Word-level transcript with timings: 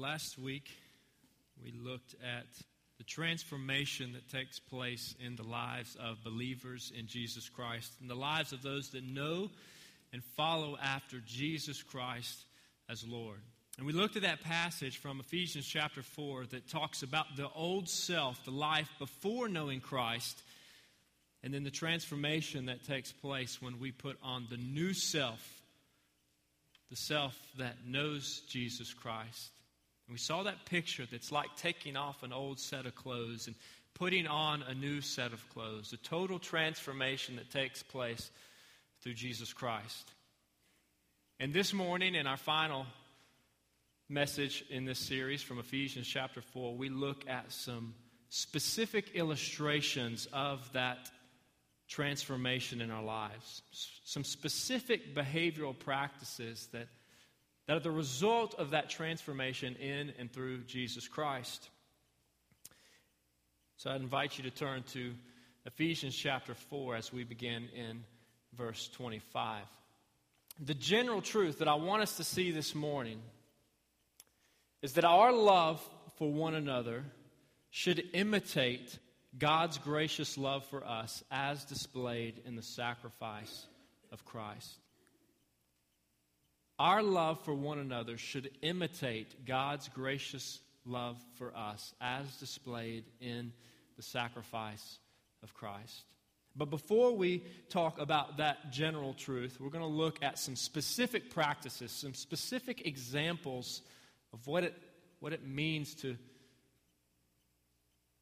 last 0.00 0.38
week 0.38 0.70
we 1.62 1.72
looked 1.72 2.14
at 2.14 2.46
the 2.96 3.04
transformation 3.04 4.14
that 4.14 4.30
takes 4.30 4.58
place 4.58 5.14
in 5.22 5.36
the 5.36 5.42
lives 5.42 5.94
of 6.00 6.24
believers 6.24 6.90
in 6.98 7.06
Jesus 7.06 7.50
Christ, 7.50 7.92
in 8.00 8.08
the 8.08 8.14
lives 8.14 8.54
of 8.54 8.62
those 8.62 8.88
that 8.90 9.04
know 9.04 9.50
and 10.14 10.24
follow 10.38 10.78
after 10.82 11.18
Jesus 11.26 11.82
Christ 11.82 12.46
as 12.88 13.06
Lord. 13.06 13.40
And 13.76 13.86
we 13.86 13.92
looked 13.92 14.16
at 14.16 14.22
that 14.22 14.42
passage 14.42 14.96
from 14.96 15.20
Ephesians 15.20 15.66
chapter 15.66 16.02
4 16.02 16.46
that 16.46 16.70
talks 16.70 17.02
about 17.02 17.36
the 17.36 17.50
old 17.54 17.86
self, 17.90 18.42
the 18.46 18.50
life 18.50 18.88
before 18.98 19.48
knowing 19.48 19.80
Christ, 19.80 20.42
and 21.42 21.52
then 21.52 21.62
the 21.62 21.70
transformation 21.70 22.66
that 22.66 22.86
takes 22.86 23.12
place 23.12 23.60
when 23.60 23.78
we 23.78 23.92
put 23.92 24.16
on 24.22 24.46
the 24.48 24.56
new 24.56 24.94
self, 24.94 25.40
the 26.88 26.96
self 26.96 27.36
that 27.58 27.86
knows 27.86 28.40
Jesus 28.48 28.94
Christ. 28.94 29.50
We 30.10 30.18
saw 30.18 30.42
that 30.42 30.64
picture 30.64 31.06
that's 31.10 31.30
like 31.30 31.54
taking 31.56 31.96
off 31.96 32.22
an 32.22 32.32
old 32.32 32.58
set 32.58 32.84
of 32.86 32.94
clothes 32.94 33.46
and 33.46 33.54
putting 33.94 34.26
on 34.26 34.62
a 34.62 34.74
new 34.74 35.00
set 35.00 35.32
of 35.32 35.48
clothes, 35.50 35.90
the 35.90 35.96
total 35.98 36.38
transformation 36.38 37.36
that 37.36 37.50
takes 37.50 37.82
place 37.82 38.30
through 39.02 39.14
Jesus 39.14 39.52
Christ. 39.52 40.10
And 41.38 41.54
this 41.54 41.72
morning, 41.72 42.14
in 42.14 42.26
our 42.26 42.36
final 42.36 42.86
message 44.08 44.64
in 44.68 44.84
this 44.84 44.98
series 44.98 45.42
from 45.42 45.58
Ephesians 45.58 46.08
chapter 46.08 46.42
4, 46.42 46.74
we 46.74 46.88
look 46.88 47.28
at 47.28 47.52
some 47.52 47.94
specific 48.30 49.10
illustrations 49.14 50.26
of 50.32 50.72
that 50.72 51.10
transformation 51.88 52.80
in 52.80 52.90
our 52.90 53.02
lives, 53.02 53.62
some 54.04 54.24
specific 54.24 55.14
behavioral 55.14 55.76
practices 55.78 56.68
that, 56.72 56.88
that 57.70 57.76
are 57.76 57.78
the 57.78 57.88
result 57.92 58.56
of 58.58 58.70
that 58.70 58.90
transformation 58.90 59.76
in 59.76 60.12
and 60.18 60.32
through 60.32 60.58
Jesus 60.64 61.06
Christ. 61.06 61.70
So 63.76 63.90
I 63.90 63.94
invite 63.94 64.36
you 64.36 64.42
to 64.42 64.50
turn 64.50 64.82
to 64.94 65.12
Ephesians 65.64 66.16
chapter 66.16 66.52
4 66.52 66.96
as 66.96 67.12
we 67.12 67.22
begin 67.22 67.68
in 67.72 68.02
verse 68.58 68.90
25. 68.94 69.62
The 70.58 70.74
general 70.74 71.22
truth 71.22 71.60
that 71.60 71.68
I 71.68 71.76
want 71.76 72.02
us 72.02 72.16
to 72.16 72.24
see 72.24 72.50
this 72.50 72.74
morning 72.74 73.20
is 74.82 74.94
that 74.94 75.04
our 75.04 75.32
love 75.32 75.80
for 76.18 76.28
one 76.28 76.56
another 76.56 77.04
should 77.70 78.02
imitate 78.14 78.98
God's 79.38 79.78
gracious 79.78 80.36
love 80.36 80.64
for 80.64 80.84
us 80.84 81.22
as 81.30 81.64
displayed 81.66 82.42
in 82.44 82.56
the 82.56 82.64
sacrifice 82.64 83.68
of 84.10 84.24
Christ. 84.24 84.80
Our 86.80 87.02
love 87.02 87.38
for 87.44 87.52
one 87.52 87.78
another 87.78 88.16
should 88.16 88.50
imitate 88.62 89.44
God's 89.44 89.90
gracious 89.90 90.60
love 90.86 91.18
for 91.34 91.54
us 91.54 91.92
as 92.00 92.24
displayed 92.38 93.04
in 93.20 93.52
the 93.98 94.02
sacrifice 94.02 94.98
of 95.42 95.52
Christ. 95.52 96.04
But 96.56 96.70
before 96.70 97.14
we 97.14 97.44
talk 97.68 98.00
about 98.00 98.38
that 98.38 98.72
general 98.72 99.12
truth, 99.12 99.58
we're 99.60 99.68
going 99.68 99.84
to 99.84 99.90
look 99.90 100.22
at 100.22 100.38
some 100.38 100.56
specific 100.56 101.28
practices, 101.28 101.92
some 101.92 102.14
specific 102.14 102.86
examples 102.86 103.82
of 104.32 104.46
what 104.46 104.64
it, 104.64 104.74
what 105.18 105.34
it 105.34 105.46
means 105.46 105.94
to 105.96 106.16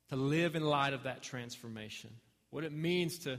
to 0.08 0.16
live 0.16 0.56
in 0.56 0.64
light 0.64 0.94
of 0.94 1.04
that 1.04 1.22
transformation. 1.22 2.10
What 2.50 2.64
it 2.64 2.72
means 2.72 3.18
to, 3.20 3.38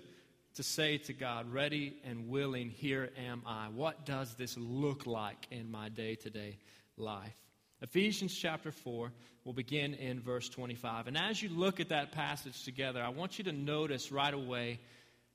to 0.59 0.63
say 0.63 0.97
to 0.97 1.13
God, 1.13 1.53
ready 1.53 1.93
and 2.03 2.27
willing, 2.27 2.69
here 2.69 3.11
am 3.17 3.43
I. 3.45 3.67
What 3.73 4.05
does 4.05 4.33
this 4.33 4.57
look 4.57 5.05
like 5.05 5.47
in 5.52 5.71
my 5.71 5.88
day 5.88 6.15
to 6.15 6.29
day 6.29 6.57
life? 6.97 7.38
Ephesians 7.81 8.35
chapter 8.35 8.69
4 8.69 9.09
will 9.45 9.53
begin 9.53 9.93
in 9.93 10.19
verse 10.19 10.49
25. 10.49 11.07
And 11.07 11.17
as 11.17 11.41
you 11.41 11.47
look 11.47 11.80
at 11.80 11.87
that 11.89 12.11
passage 12.11 12.65
together, 12.65 13.02
I 13.02 13.07
want 13.07 13.37
you 13.37 13.45
to 13.45 13.53
notice 13.53 14.11
right 14.11 14.33
away 14.33 14.81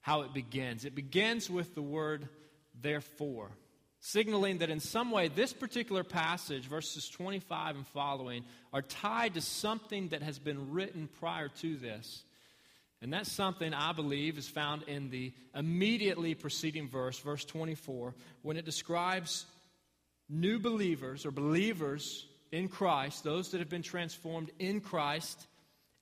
how 0.02 0.20
it 0.20 0.34
begins. 0.34 0.84
It 0.84 0.94
begins 0.94 1.48
with 1.48 1.74
the 1.74 1.80
word 1.80 2.28
therefore 2.78 3.50
signaling 4.00 4.58
that 4.58 4.68
in 4.68 4.80
some 4.80 5.10
way 5.10 5.28
this 5.28 5.54
particular 5.54 6.04
passage, 6.04 6.66
verses 6.66 7.08
25 7.08 7.76
and 7.76 7.86
following, 7.86 8.44
are 8.74 8.82
tied 8.82 9.32
to 9.32 9.40
something 9.40 10.08
that 10.08 10.22
has 10.22 10.38
been 10.38 10.72
written 10.72 11.08
prior 11.18 11.48
to 11.48 11.78
this. 11.78 12.24
And 13.04 13.12
that's 13.12 13.30
something, 13.30 13.74
I 13.74 13.92
believe, 13.92 14.38
is 14.38 14.48
found 14.48 14.84
in 14.84 15.10
the 15.10 15.30
immediately 15.54 16.34
preceding 16.34 16.88
verse, 16.88 17.18
verse 17.18 17.44
24, 17.44 18.14
when 18.40 18.56
it 18.56 18.64
describes 18.64 19.44
new 20.26 20.58
believers 20.58 21.26
or 21.26 21.30
believers 21.30 22.26
in 22.50 22.66
Christ, 22.66 23.22
those 23.22 23.50
that 23.50 23.58
have 23.58 23.68
been 23.68 23.82
transformed 23.82 24.52
in 24.58 24.80
Christ, 24.80 25.46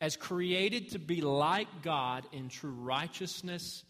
as 0.01 0.15
created 0.17 0.93
to 0.93 1.01
be 1.01 1.23
like 1.23 1.67
God 1.83 2.25
in 2.31 2.49
true 2.49 2.71
righteousness 2.71 3.83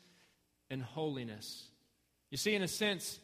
and 0.70 0.82
holiness. 0.82 1.68
You 2.30 2.38
see, 2.38 2.54
in 2.54 2.62
a 2.62 2.68
sense, 2.68 3.20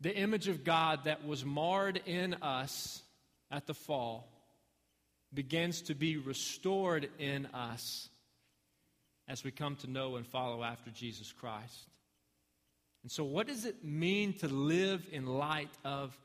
the 0.00 0.16
image 0.16 0.48
of 0.48 0.64
God 0.64 1.04
that 1.04 1.24
was 1.24 1.44
marred 1.44 2.02
in 2.06 2.34
us 2.42 3.04
at 3.52 3.68
the 3.68 3.74
fall 3.74 4.26
begins 5.32 5.82
to 5.82 5.94
be 5.94 6.16
restored 6.16 7.08
in 7.20 7.46
us 7.54 8.08
as 9.30 9.44
we 9.44 9.52
come 9.52 9.76
to 9.76 9.86
know 9.88 10.16
and 10.16 10.26
follow 10.26 10.64
after 10.64 10.90
Jesus 10.90 11.30
Christ. 11.32 11.86
And 13.02 13.12
so, 13.12 13.22
what 13.22 13.46
does 13.46 13.64
it 13.64 13.84
mean 13.84 14.32
to 14.38 14.48
live 14.48 15.06
in 15.12 15.24
light 15.24 15.70
of 15.84 16.18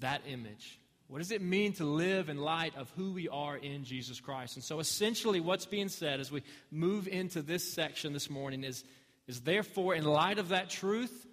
that 0.00 0.22
image? 0.26 0.80
What 1.08 1.18
does 1.18 1.30
it 1.30 1.42
mean 1.42 1.74
to 1.74 1.84
live 1.84 2.30
in 2.30 2.38
light 2.38 2.74
of 2.76 2.90
who 2.96 3.12
we 3.12 3.28
are 3.28 3.56
in 3.56 3.84
Jesus 3.84 4.18
Christ? 4.18 4.56
And 4.56 4.64
so, 4.64 4.80
essentially, 4.80 5.38
what's 5.38 5.66
being 5.66 5.90
said 5.90 6.18
as 6.18 6.32
we 6.32 6.42
move 6.72 7.06
into 7.06 7.42
this 7.42 7.72
section 7.72 8.14
this 8.14 8.30
morning 8.30 8.64
is, 8.64 8.84
is 9.28 9.42
therefore, 9.42 9.94
in 9.94 10.04
light 10.04 10.38
of 10.38 10.48
that 10.48 10.70
truth, 10.70 11.26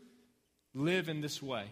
live 0.73 1.07
in 1.07 1.21
this 1.21 1.41
way 1.41 1.65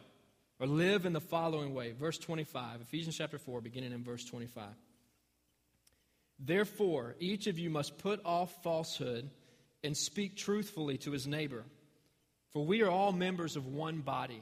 or 0.60 0.66
live 0.66 1.06
in 1.06 1.12
the 1.12 1.20
following 1.20 1.74
way. 1.74 1.92
Verse 1.92 2.18
25, 2.18 2.82
Ephesians 2.82 3.18
chapter 3.18 3.38
4, 3.38 3.60
beginning 3.60 3.92
in 3.92 4.04
verse 4.04 4.24
25. 4.24 4.64
Therefore, 6.40 7.16
each 7.20 7.48
of 7.48 7.60
you 7.60 7.70
must 7.70 8.00
put 8.00 8.20
off 8.26 8.64
falsehood 8.64 9.30
and 9.84 9.96
speak 9.96 10.36
truthfully 10.36 10.98
to 11.00 11.12
his 11.12 11.28
neighbor, 11.28 11.64
for 12.54 12.66
we 12.66 12.82
are 12.82 12.90
all 12.90 13.12
members 13.12 13.56
of 13.56 13.68
one 13.68 14.02
body. 14.02 14.42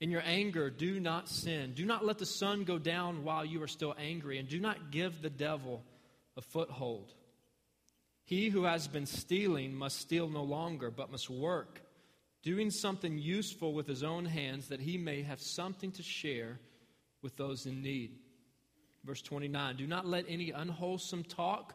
In 0.00 0.10
your 0.10 0.22
anger, 0.24 0.70
do 0.70 1.00
not 1.00 1.28
sin. 1.28 1.72
Do 1.74 1.86
not 1.86 2.04
let 2.04 2.18
the 2.18 2.26
sun 2.26 2.64
go 2.64 2.78
down 2.78 3.24
while 3.24 3.44
you 3.44 3.62
are 3.62 3.68
still 3.68 3.94
angry, 3.98 4.38
and 4.38 4.48
do 4.48 4.60
not 4.60 4.90
give 4.90 5.22
the 5.22 5.30
devil 5.30 5.82
a 6.36 6.42
foothold. 6.42 7.12
He 8.24 8.48
who 8.48 8.64
has 8.64 8.88
been 8.88 9.06
stealing 9.06 9.74
must 9.74 10.00
steal 10.00 10.28
no 10.28 10.42
longer, 10.42 10.90
but 10.90 11.10
must 11.10 11.30
work 11.30 11.80
doing 12.42 12.70
something 12.70 13.18
useful 13.18 13.72
with 13.72 13.86
his 13.86 14.02
own 14.02 14.26
hands 14.26 14.68
that 14.68 14.80
he 14.80 14.98
may 14.98 15.22
have 15.22 15.40
something 15.40 15.90
to 15.92 16.02
share 16.02 16.60
with 17.22 17.36
those 17.36 17.66
in 17.66 17.82
need. 17.82 18.12
Verse 19.04 19.22
29 19.22 19.76
Do 19.76 19.86
not 19.86 20.06
let 20.06 20.26
any 20.28 20.50
unwholesome 20.50 21.24
talk 21.24 21.74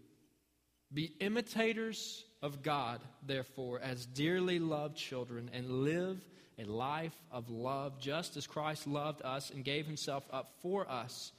Be 0.93 1.13
imitators 1.19 2.25
of 2.41 2.61
God, 2.61 3.01
therefore, 3.25 3.79
as 3.79 4.05
dearly 4.05 4.59
loved 4.59 4.97
children, 4.97 5.49
and 5.53 5.83
live 5.83 6.23
a 6.59 6.65
life 6.65 7.15
of 7.31 7.49
love, 7.49 7.99
just 7.99 8.35
as 8.37 8.45
Christ 8.45 8.87
loved 8.87 9.21
us 9.23 9.49
and 9.51 9.63
gave 9.63 9.85
himself 9.85 10.23
up 10.31 10.51
for 10.61 10.89
us 10.89 11.31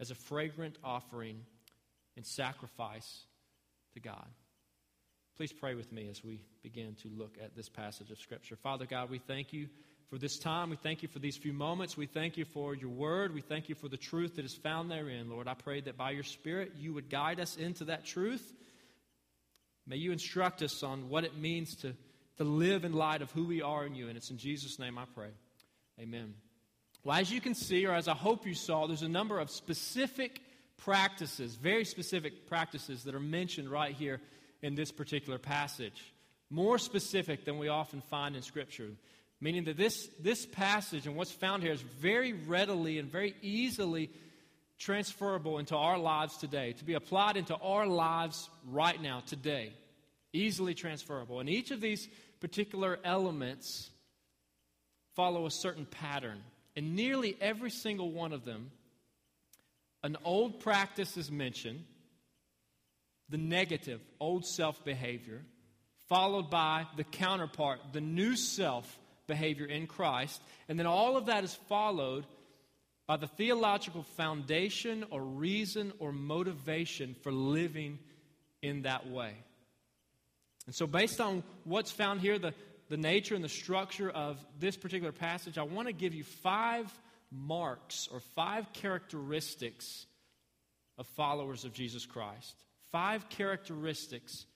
as 0.00 0.10
a 0.10 0.14
fragrant 0.14 0.76
offering 0.82 1.42
and 2.16 2.26
sacrifice 2.26 3.22
to 3.94 4.00
God. 4.00 4.26
Please 5.36 5.52
pray 5.52 5.74
with 5.74 5.92
me 5.92 6.08
as 6.08 6.24
we 6.24 6.40
begin 6.62 6.94
to 7.02 7.08
look 7.08 7.36
at 7.42 7.54
this 7.54 7.68
passage 7.68 8.10
of 8.10 8.18
Scripture. 8.18 8.56
Father 8.56 8.86
God, 8.86 9.10
we 9.10 9.18
thank 9.18 9.52
you 9.52 9.68
for 10.10 10.18
this 10.18 10.38
time. 10.38 10.70
We 10.70 10.76
thank 10.76 11.02
you 11.02 11.08
for 11.08 11.18
these 11.18 11.36
few 11.36 11.52
moments. 11.52 11.96
We 11.96 12.06
thank 12.06 12.36
you 12.36 12.44
for 12.44 12.74
your 12.74 12.90
word. 12.90 13.34
We 13.34 13.40
thank 13.40 13.68
you 13.68 13.74
for 13.74 13.88
the 13.88 13.96
truth 13.96 14.36
that 14.36 14.44
is 14.44 14.54
found 14.54 14.90
therein. 14.90 15.28
Lord, 15.28 15.48
I 15.48 15.54
pray 15.54 15.80
that 15.82 15.96
by 15.96 16.12
your 16.12 16.22
Spirit 16.22 16.72
you 16.78 16.94
would 16.94 17.10
guide 17.10 17.40
us 17.40 17.56
into 17.56 17.86
that 17.86 18.04
truth. 18.04 18.54
May 19.86 19.96
you 19.96 20.12
instruct 20.12 20.62
us 20.62 20.82
on 20.82 21.08
what 21.08 21.24
it 21.24 21.36
means 21.36 21.76
to, 21.76 21.94
to 22.38 22.44
live 22.44 22.84
in 22.84 22.92
light 22.92 23.22
of 23.22 23.30
who 23.32 23.46
we 23.46 23.62
are 23.62 23.84
in 23.84 23.94
you. 23.94 24.08
And 24.08 24.16
it's 24.16 24.30
in 24.30 24.38
Jesus' 24.38 24.78
name 24.78 24.98
I 24.98 25.04
pray. 25.14 25.30
Amen. 26.00 26.34
Well, 27.04 27.16
as 27.16 27.30
you 27.30 27.40
can 27.40 27.54
see, 27.54 27.86
or 27.86 27.94
as 27.94 28.08
I 28.08 28.14
hope 28.14 28.46
you 28.46 28.54
saw, 28.54 28.86
there's 28.86 29.02
a 29.02 29.08
number 29.08 29.38
of 29.38 29.50
specific 29.50 30.40
practices, 30.76 31.54
very 31.54 31.84
specific 31.84 32.48
practices 32.48 33.04
that 33.04 33.14
are 33.14 33.20
mentioned 33.20 33.70
right 33.70 33.94
here 33.94 34.20
in 34.62 34.74
this 34.74 34.90
particular 34.90 35.38
passage. 35.38 36.12
More 36.50 36.78
specific 36.78 37.44
than 37.44 37.58
we 37.58 37.68
often 37.68 38.00
find 38.02 38.36
in 38.36 38.42
Scripture. 38.42 38.90
Meaning 39.46 39.62
that 39.66 39.76
this, 39.76 40.08
this 40.18 40.44
passage 40.44 41.06
and 41.06 41.14
what's 41.14 41.30
found 41.30 41.62
here 41.62 41.70
is 41.70 41.80
very 41.80 42.32
readily 42.32 42.98
and 42.98 43.08
very 43.08 43.36
easily 43.42 44.10
transferable 44.76 45.60
into 45.60 45.76
our 45.76 45.98
lives 45.98 46.36
today, 46.36 46.72
to 46.72 46.84
be 46.84 46.94
applied 46.94 47.36
into 47.36 47.54
our 47.54 47.86
lives 47.86 48.50
right 48.66 49.00
now, 49.00 49.22
today. 49.24 49.72
Easily 50.32 50.74
transferable. 50.74 51.38
And 51.38 51.48
each 51.48 51.70
of 51.70 51.80
these 51.80 52.08
particular 52.40 52.98
elements 53.04 53.88
follow 55.14 55.46
a 55.46 55.50
certain 55.52 55.86
pattern. 55.86 56.42
And 56.74 56.96
nearly 56.96 57.36
every 57.40 57.70
single 57.70 58.10
one 58.10 58.32
of 58.32 58.44
them, 58.44 58.72
an 60.02 60.16
old 60.24 60.58
practice 60.58 61.16
is 61.16 61.30
mentioned, 61.30 61.84
the 63.28 63.38
negative, 63.38 64.00
old 64.18 64.44
self 64.44 64.84
behavior, 64.84 65.42
followed 66.08 66.50
by 66.50 66.88
the 66.96 67.04
counterpart, 67.04 67.78
the 67.92 68.00
new 68.00 68.34
self 68.34 68.98
behavior 69.26 69.66
in 69.66 69.86
Christ. 69.86 70.40
And 70.68 70.78
then 70.78 70.86
all 70.86 71.16
of 71.16 71.26
that 71.26 71.44
is 71.44 71.54
followed 71.68 72.26
by 73.06 73.16
the 73.16 73.26
theological 73.26 74.02
foundation 74.16 75.04
or 75.10 75.22
reason 75.22 75.92
or 75.98 76.12
motivation 76.12 77.14
for 77.22 77.32
living 77.32 77.98
in 78.62 78.82
that 78.82 79.08
way. 79.08 79.32
And 80.66 80.74
so, 80.74 80.86
based 80.86 81.20
on 81.20 81.44
what's 81.64 81.92
found 81.92 82.20
here, 82.20 82.38
the, 82.38 82.52
the 82.88 82.96
nature 82.96 83.36
and 83.36 83.44
the 83.44 83.48
structure 83.48 84.10
of 84.10 84.44
this 84.58 84.76
particular 84.76 85.12
passage, 85.12 85.58
I 85.58 85.62
want 85.62 85.86
to 85.86 85.92
give 85.92 86.14
you 86.14 86.24
five 86.24 86.92
marks 87.30 88.08
or 88.12 88.20
five 88.34 88.72
characteristics 88.72 90.06
of 90.98 91.06
followers 91.08 91.64
of 91.64 91.72
Jesus 91.72 92.06
Christ. 92.06 92.56
Five 92.90 93.28
characteristics 93.28 94.46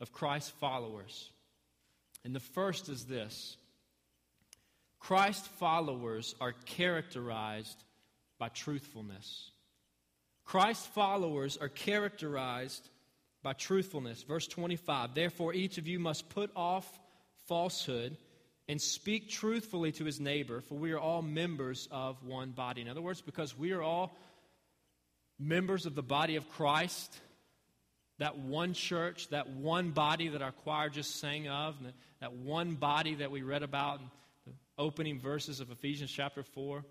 of 0.00 0.12
Christ's 0.12 0.50
followers. 0.50 1.30
And 2.24 2.34
the 2.34 2.40
first 2.40 2.88
is 2.88 3.04
this 3.04 3.56
Christ 5.02 5.48
followers 5.58 6.36
are 6.40 6.52
characterized 6.64 7.82
by 8.38 8.48
truthfulness. 8.50 9.50
Christ 10.44 10.86
followers 10.94 11.56
are 11.56 11.68
characterized 11.68 12.88
by 13.42 13.52
truthfulness. 13.52 14.22
Verse 14.22 14.46
25 14.46 15.12
Therefore, 15.12 15.54
each 15.54 15.76
of 15.78 15.88
you 15.88 15.98
must 15.98 16.28
put 16.28 16.52
off 16.54 16.88
falsehood 17.48 18.16
and 18.68 18.80
speak 18.80 19.28
truthfully 19.28 19.90
to 19.90 20.04
his 20.04 20.20
neighbor, 20.20 20.60
for 20.60 20.78
we 20.78 20.92
are 20.92 21.00
all 21.00 21.20
members 21.20 21.88
of 21.90 22.22
one 22.22 22.52
body. 22.52 22.80
In 22.80 22.88
other 22.88 23.02
words, 23.02 23.20
because 23.20 23.58
we 23.58 23.72
are 23.72 23.82
all 23.82 24.16
members 25.36 25.84
of 25.84 25.96
the 25.96 26.02
body 26.02 26.36
of 26.36 26.48
Christ, 26.48 27.12
that 28.18 28.38
one 28.38 28.72
church, 28.72 29.28
that 29.30 29.48
one 29.50 29.90
body 29.90 30.28
that 30.28 30.42
our 30.42 30.52
choir 30.52 30.90
just 30.90 31.18
sang 31.18 31.48
of, 31.48 31.74
that 32.20 32.34
one 32.34 32.76
body 32.76 33.16
that 33.16 33.32
we 33.32 33.42
read 33.42 33.64
about 33.64 34.00
opening 34.78 35.18
verses 35.18 35.60
of 35.60 35.70
Ephesians 35.70 36.10
chapter 36.10 36.42
4 36.42 36.84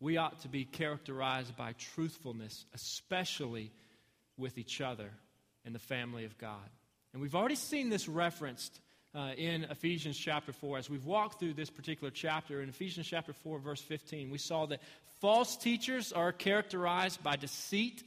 we 0.00 0.18
ought 0.18 0.40
to 0.40 0.48
be 0.48 0.64
characterized 0.64 1.56
by 1.56 1.72
truthfulness, 1.72 2.66
especially 2.74 3.72
with 4.36 4.58
each 4.58 4.80
other 4.80 5.10
in 5.64 5.72
the 5.72 5.78
family 5.78 6.24
of 6.24 6.36
God. 6.38 6.68
And 7.12 7.22
we've 7.22 7.34
already 7.34 7.54
seen 7.54 7.88
this 7.88 8.08
referenced 8.08 8.78
uh, 9.14 9.30
in 9.38 9.64
Ephesians 9.64 10.18
chapter 10.18 10.52
4. 10.52 10.78
As 10.78 10.90
we've 10.90 11.06
walked 11.06 11.40
through 11.40 11.54
this 11.54 11.70
particular 11.70 12.10
chapter, 12.10 12.60
in 12.60 12.68
Ephesians 12.68 13.06
chapter 13.06 13.32
4, 13.32 13.58
verse 13.58 13.80
15, 13.80 14.30
we 14.30 14.36
saw 14.36 14.66
that 14.66 14.82
false 15.20 15.56
teachers 15.56 16.12
are 16.12 16.32
characterized 16.32 17.22
by 17.22 17.36
deceit, 17.36 18.02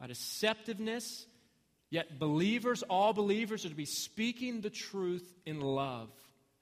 by 0.00 0.06
deceptiveness, 0.06 1.26
yet 1.90 2.18
believers, 2.18 2.82
all 2.82 3.12
believers, 3.12 3.66
are 3.66 3.68
to 3.68 3.74
be 3.74 3.84
speaking 3.84 4.62
the 4.62 4.70
truth 4.70 5.30
in 5.44 5.60
love. 5.60 6.08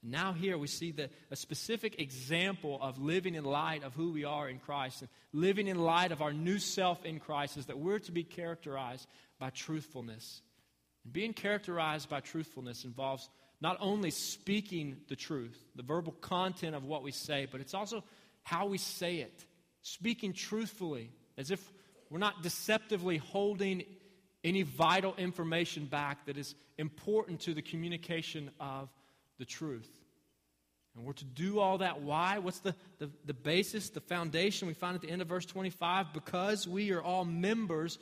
Now, 0.07 0.33
here 0.33 0.55
we 0.55 0.67
see 0.67 0.91
the, 0.91 1.09
a 1.31 1.35
specific 1.35 1.99
example 1.99 2.77
of 2.79 2.99
living 2.99 3.33
in 3.33 3.43
light 3.43 3.83
of 3.83 3.95
who 3.95 4.11
we 4.11 4.23
are 4.23 4.47
in 4.47 4.59
Christ 4.59 5.01
and 5.01 5.09
living 5.33 5.67
in 5.67 5.79
light 5.79 6.11
of 6.11 6.21
our 6.21 6.31
new 6.31 6.59
self 6.59 7.03
in 7.05 7.19
Christ 7.19 7.57
is 7.57 7.65
that 7.65 7.79
we're 7.79 7.97
to 7.99 8.11
be 8.11 8.23
characterized 8.23 9.07
by 9.39 9.49
truthfulness. 9.49 10.43
And 11.03 11.11
being 11.11 11.33
characterized 11.33 12.07
by 12.07 12.19
truthfulness 12.19 12.85
involves 12.85 13.27
not 13.61 13.77
only 13.79 14.11
speaking 14.11 14.97
the 15.07 15.15
truth, 15.15 15.59
the 15.75 15.81
verbal 15.81 16.13
content 16.13 16.75
of 16.75 16.83
what 16.83 17.01
we 17.01 17.11
say, 17.11 17.47
but 17.51 17.59
it's 17.59 17.73
also 17.73 18.03
how 18.43 18.67
we 18.67 18.77
say 18.77 19.17
it. 19.17 19.43
Speaking 19.81 20.33
truthfully, 20.33 21.09
as 21.35 21.49
if 21.49 21.73
we're 22.11 22.19
not 22.19 22.43
deceptively 22.43 23.17
holding 23.17 23.83
any 24.43 24.61
vital 24.61 25.15
information 25.17 25.85
back 25.85 26.27
that 26.27 26.37
is 26.37 26.53
important 26.77 27.39
to 27.39 27.55
the 27.55 27.63
communication 27.63 28.51
of 28.59 28.89
the 29.37 29.45
truth. 29.45 29.89
And 30.95 31.03
we're 31.03 31.13
to 31.13 31.25
do 31.25 31.59
all 31.59 31.79
that. 31.79 32.01
Why? 32.01 32.37
What's 32.39 32.59
the, 32.59 32.73
the, 32.99 33.09
the 33.25 33.33
basis, 33.33 33.89
the 33.89 33.99
foundation 33.99 34.67
we 34.67 34.73
find 34.73 34.95
at 34.95 35.01
the 35.01 35.09
end 35.09 35.21
of 35.21 35.27
verse 35.27 35.45
25? 35.45 36.13
Because 36.13 36.67
we 36.67 36.91
are 36.91 37.01
all 37.01 37.25
members 37.25 37.99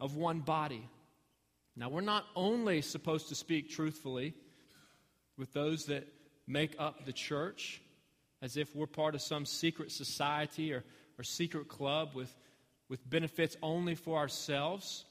of 0.00 0.16
one 0.16 0.40
body. 0.40 0.88
Now, 1.76 1.88
we're 1.88 2.00
not 2.00 2.26
only 2.34 2.82
supposed 2.82 3.28
to 3.28 3.34
speak 3.34 3.70
truthfully 3.70 4.34
with 5.38 5.52
those 5.52 5.86
that 5.86 6.06
make 6.46 6.74
up 6.78 7.06
the 7.06 7.12
church, 7.12 7.80
as 8.42 8.56
if 8.56 8.74
we're 8.74 8.86
part 8.86 9.14
of 9.14 9.22
some 9.22 9.46
secret 9.46 9.92
society 9.92 10.72
or, 10.72 10.84
or 11.18 11.22
secret 11.22 11.68
club 11.68 12.10
with, 12.14 12.34
with 12.88 13.08
benefits 13.08 13.56
only 13.62 13.94
for 13.94 14.18
ourselves. 14.18 15.04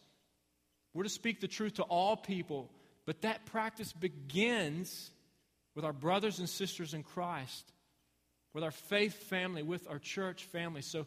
We're 0.93 1.03
to 1.03 1.09
speak 1.09 1.39
the 1.39 1.47
truth 1.47 1.75
to 1.75 1.83
all 1.83 2.17
people, 2.17 2.69
but 3.05 3.21
that 3.21 3.45
practice 3.45 3.93
begins 3.93 5.09
with 5.75 5.85
our 5.85 5.93
brothers 5.93 6.39
and 6.39 6.49
sisters 6.49 6.93
in 6.93 7.03
Christ, 7.03 7.71
with 8.53 8.63
our 8.63 8.71
faith 8.71 9.13
family, 9.13 9.63
with 9.63 9.87
our 9.89 9.99
church 9.99 10.43
family. 10.45 10.81
So, 10.81 11.05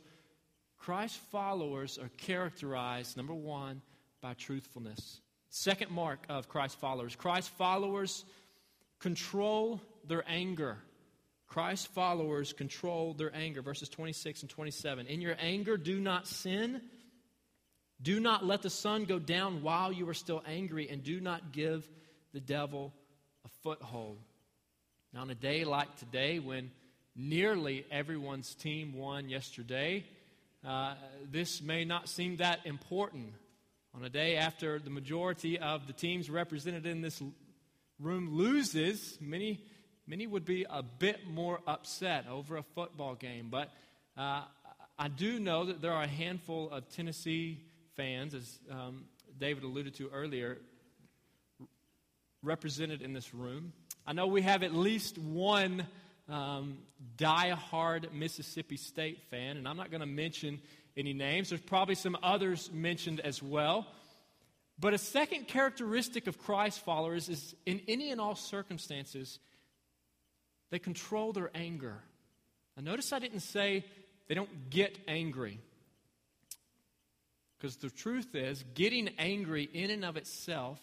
Christ 0.79 1.19
followers 1.31 1.99
are 1.99 2.11
characterized, 2.19 3.17
number 3.17 3.35
one, 3.35 3.81
by 4.21 4.35
truthfulness. 4.35 5.21
Second 5.49 5.91
mark 5.91 6.27
of 6.29 6.49
Christ 6.49 6.79
followers 6.81 7.15
Christ 7.15 7.49
followers 7.51 8.25
control 8.99 9.81
their 10.07 10.25
anger. 10.27 10.79
Christ 11.47 11.89
followers 11.89 12.53
control 12.53 13.15
their 13.15 13.35
anger. 13.35 13.63
Verses 13.63 13.89
26 13.89 14.43
and 14.43 14.51
27. 14.51 15.07
In 15.07 15.21
your 15.21 15.37
anger, 15.39 15.77
do 15.77 16.01
not 16.01 16.27
sin. 16.27 16.81
Do 18.03 18.19
not 18.19 18.45
let 18.45 18.63
the 18.63 18.71
sun 18.71 19.05
go 19.05 19.19
down 19.19 19.63
while 19.63 19.93
you 19.93 20.09
are 20.09 20.15
still 20.15 20.43
angry, 20.47 20.89
and 20.91 21.03
do 21.03 21.21
not 21.21 21.53
give 21.53 21.89
the 22.33 22.41
devil 22.41 22.93
a 23.45 23.49
foothold. 23.63 24.19
Now, 25.15 25.21
on 25.21 25.31
a 25.31 25.35
day 25.37 25.63
like 25.65 25.95
today, 25.95 26.41
when 26.41 26.73
nearly 27.15 27.87
everyone's 27.89 28.53
team 28.53 28.95
won 28.95 29.29
yesterday, 29.29 30.05
uh, 30.67 30.95
this 31.31 31.63
may 31.63 31.85
not 31.85 32.09
seem 32.09 32.39
that 32.39 32.59
important. 32.65 33.33
On 33.95 34.05
a 34.05 34.09
day 34.09 34.37
after 34.37 34.81
the 34.81 34.91
majority 34.91 35.57
of 35.57 35.87
the 35.87 35.93
teams 35.93 36.29
represented 36.29 36.85
in 36.85 37.01
this 37.01 37.23
room 38.01 38.37
loses, 38.37 39.17
many, 39.21 39.61
many 40.05 40.27
would 40.27 40.45
be 40.45 40.67
a 40.69 40.83
bit 40.83 41.29
more 41.29 41.61
upset 41.65 42.27
over 42.29 42.57
a 42.57 42.65
football 42.75 43.15
game. 43.15 43.51
But 43.53 43.71
uh, 44.17 44.43
I 44.99 45.07
do 45.07 45.39
know 45.39 45.67
that 45.67 45.81
there 45.81 45.93
are 45.93 46.03
a 46.03 46.09
handful 46.09 46.71
of 46.71 46.89
Tennessee 46.89 47.61
fans, 47.95 48.35
as 48.35 48.59
um, 48.69 49.05
David 49.39 49.63
alluded 49.63 49.95
to 49.95 50.09
earlier, 50.09 50.59
represented 52.43 53.01
in 53.01 53.13
this 53.13 53.33
room. 53.33 53.73
I 54.07 54.13
know 54.13 54.27
we 54.27 54.43
have 54.43 54.63
at 54.63 54.75
least 54.75 55.17
one 55.17 55.87
um, 56.29 56.79
die-hard 57.17 58.13
Mississippi 58.13 58.77
State 58.77 59.23
fan, 59.31 59.57
and 59.57 59.67
I'm 59.67 59.77
not 59.77 59.91
going 59.91 60.01
to 60.01 60.07
mention 60.07 60.61
any 60.97 61.15
names. 61.15 61.49
There's 61.49 61.61
probably 61.61 61.95
some 61.95 62.17
others 62.23 62.71
mentioned 62.73 63.21
as 63.21 63.43
well. 63.43 63.87
But 64.79 64.93
a 64.93 64.99
second 64.99 65.49
characteristic 65.49 66.27
of 66.27 66.39
Christ 66.39 66.85
followers 66.85 67.29
is 67.29 67.55
in 67.65 67.81
any 67.89 68.11
and 68.11 68.21
all 68.21 68.35
circumstances, 68.35 69.39
they 70.71 70.79
control 70.79 71.33
their 71.33 71.51
anger. 71.55 71.97
Now, 72.77 72.83
notice 72.83 73.13
I 73.13 73.21
didn't 73.21 73.41
say 73.41 73.85
they 74.29 74.35
don't 74.35 74.71
get 74.71 74.99
angry. 75.09 75.61
Because 77.57 77.77
the 77.77 77.91
truth 77.91 78.35
is, 78.35 78.65
getting 78.75 79.09
angry 79.19 79.63
in 79.73 79.91
and 79.91 80.05
of 80.05 80.17
itself, 80.17 80.79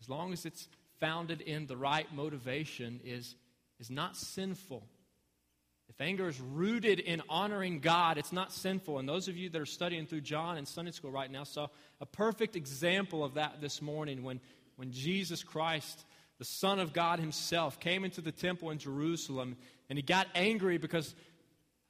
as 0.00 0.08
long 0.08 0.32
as 0.32 0.46
it's 0.46 0.68
founded 1.00 1.40
in 1.40 1.66
the 1.66 1.76
right 1.76 2.06
motivation 2.14 3.00
is, 3.04 3.34
is 3.78 3.90
not 3.90 4.16
sinful. 4.16 4.86
If 5.88 6.00
anger 6.00 6.28
is 6.28 6.40
rooted 6.40 7.00
in 7.00 7.20
honoring 7.28 7.80
God, 7.80 8.16
it's 8.16 8.32
not 8.32 8.52
sinful. 8.52 8.98
And 8.98 9.08
those 9.08 9.26
of 9.26 9.36
you 9.36 9.50
that 9.50 9.60
are 9.60 9.66
studying 9.66 10.06
through 10.06 10.20
John 10.20 10.56
in 10.56 10.64
Sunday 10.64 10.92
school 10.92 11.10
right 11.10 11.30
now 11.30 11.42
saw 11.44 11.66
a 12.00 12.06
perfect 12.06 12.54
example 12.54 13.24
of 13.24 13.34
that 13.34 13.60
this 13.60 13.82
morning 13.82 14.22
when, 14.22 14.40
when 14.76 14.92
Jesus 14.92 15.42
Christ, 15.42 16.04
the 16.38 16.44
Son 16.44 16.78
of 16.78 16.92
God 16.92 17.18
Himself, 17.18 17.80
came 17.80 18.04
into 18.04 18.20
the 18.20 18.30
temple 18.30 18.70
in 18.70 18.78
Jerusalem 18.78 19.56
and 19.88 19.98
He 19.98 20.02
got 20.02 20.28
angry 20.34 20.78
because 20.78 21.14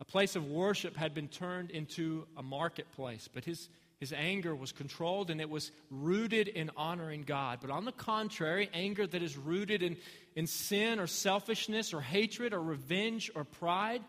A 0.01 0.05
place 0.05 0.35
of 0.35 0.47
worship 0.47 0.97
had 0.97 1.15
been 1.15 1.29
turned 1.29 1.71
into 1.71 2.27
a 2.37 2.43
marketplace, 2.43 3.29
but 3.33 3.45
his, 3.45 3.69
his 4.01 4.15
anger 4.15 4.55
was 4.55 4.73
controlled 4.73 5.31
and 5.31 5.43
it 5.43 5.51
was 5.51 5.71
rooted 5.91 6.49
in 6.49 6.71
honoring 6.75 7.23
God. 7.23 7.59
But 7.61 7.71
on 7.71 7.85
the 7.85 7.93
contrary, 7.93 8.71
anger 8.73 9.07
that 9.07 9.23
is 9.23 9.37
rooted 9.37 9.83
in, 9.83 9.99
in 10.35 10.47
sin 10.47 10.99
or 10.99 11.07
selfishness 11.07 11.93
or 11.93 12.01
hatred 12.01 12.55
or 12.55 12.63
revenge 12.63 13.31
or 13.35 13.45
pride 13.45 14.03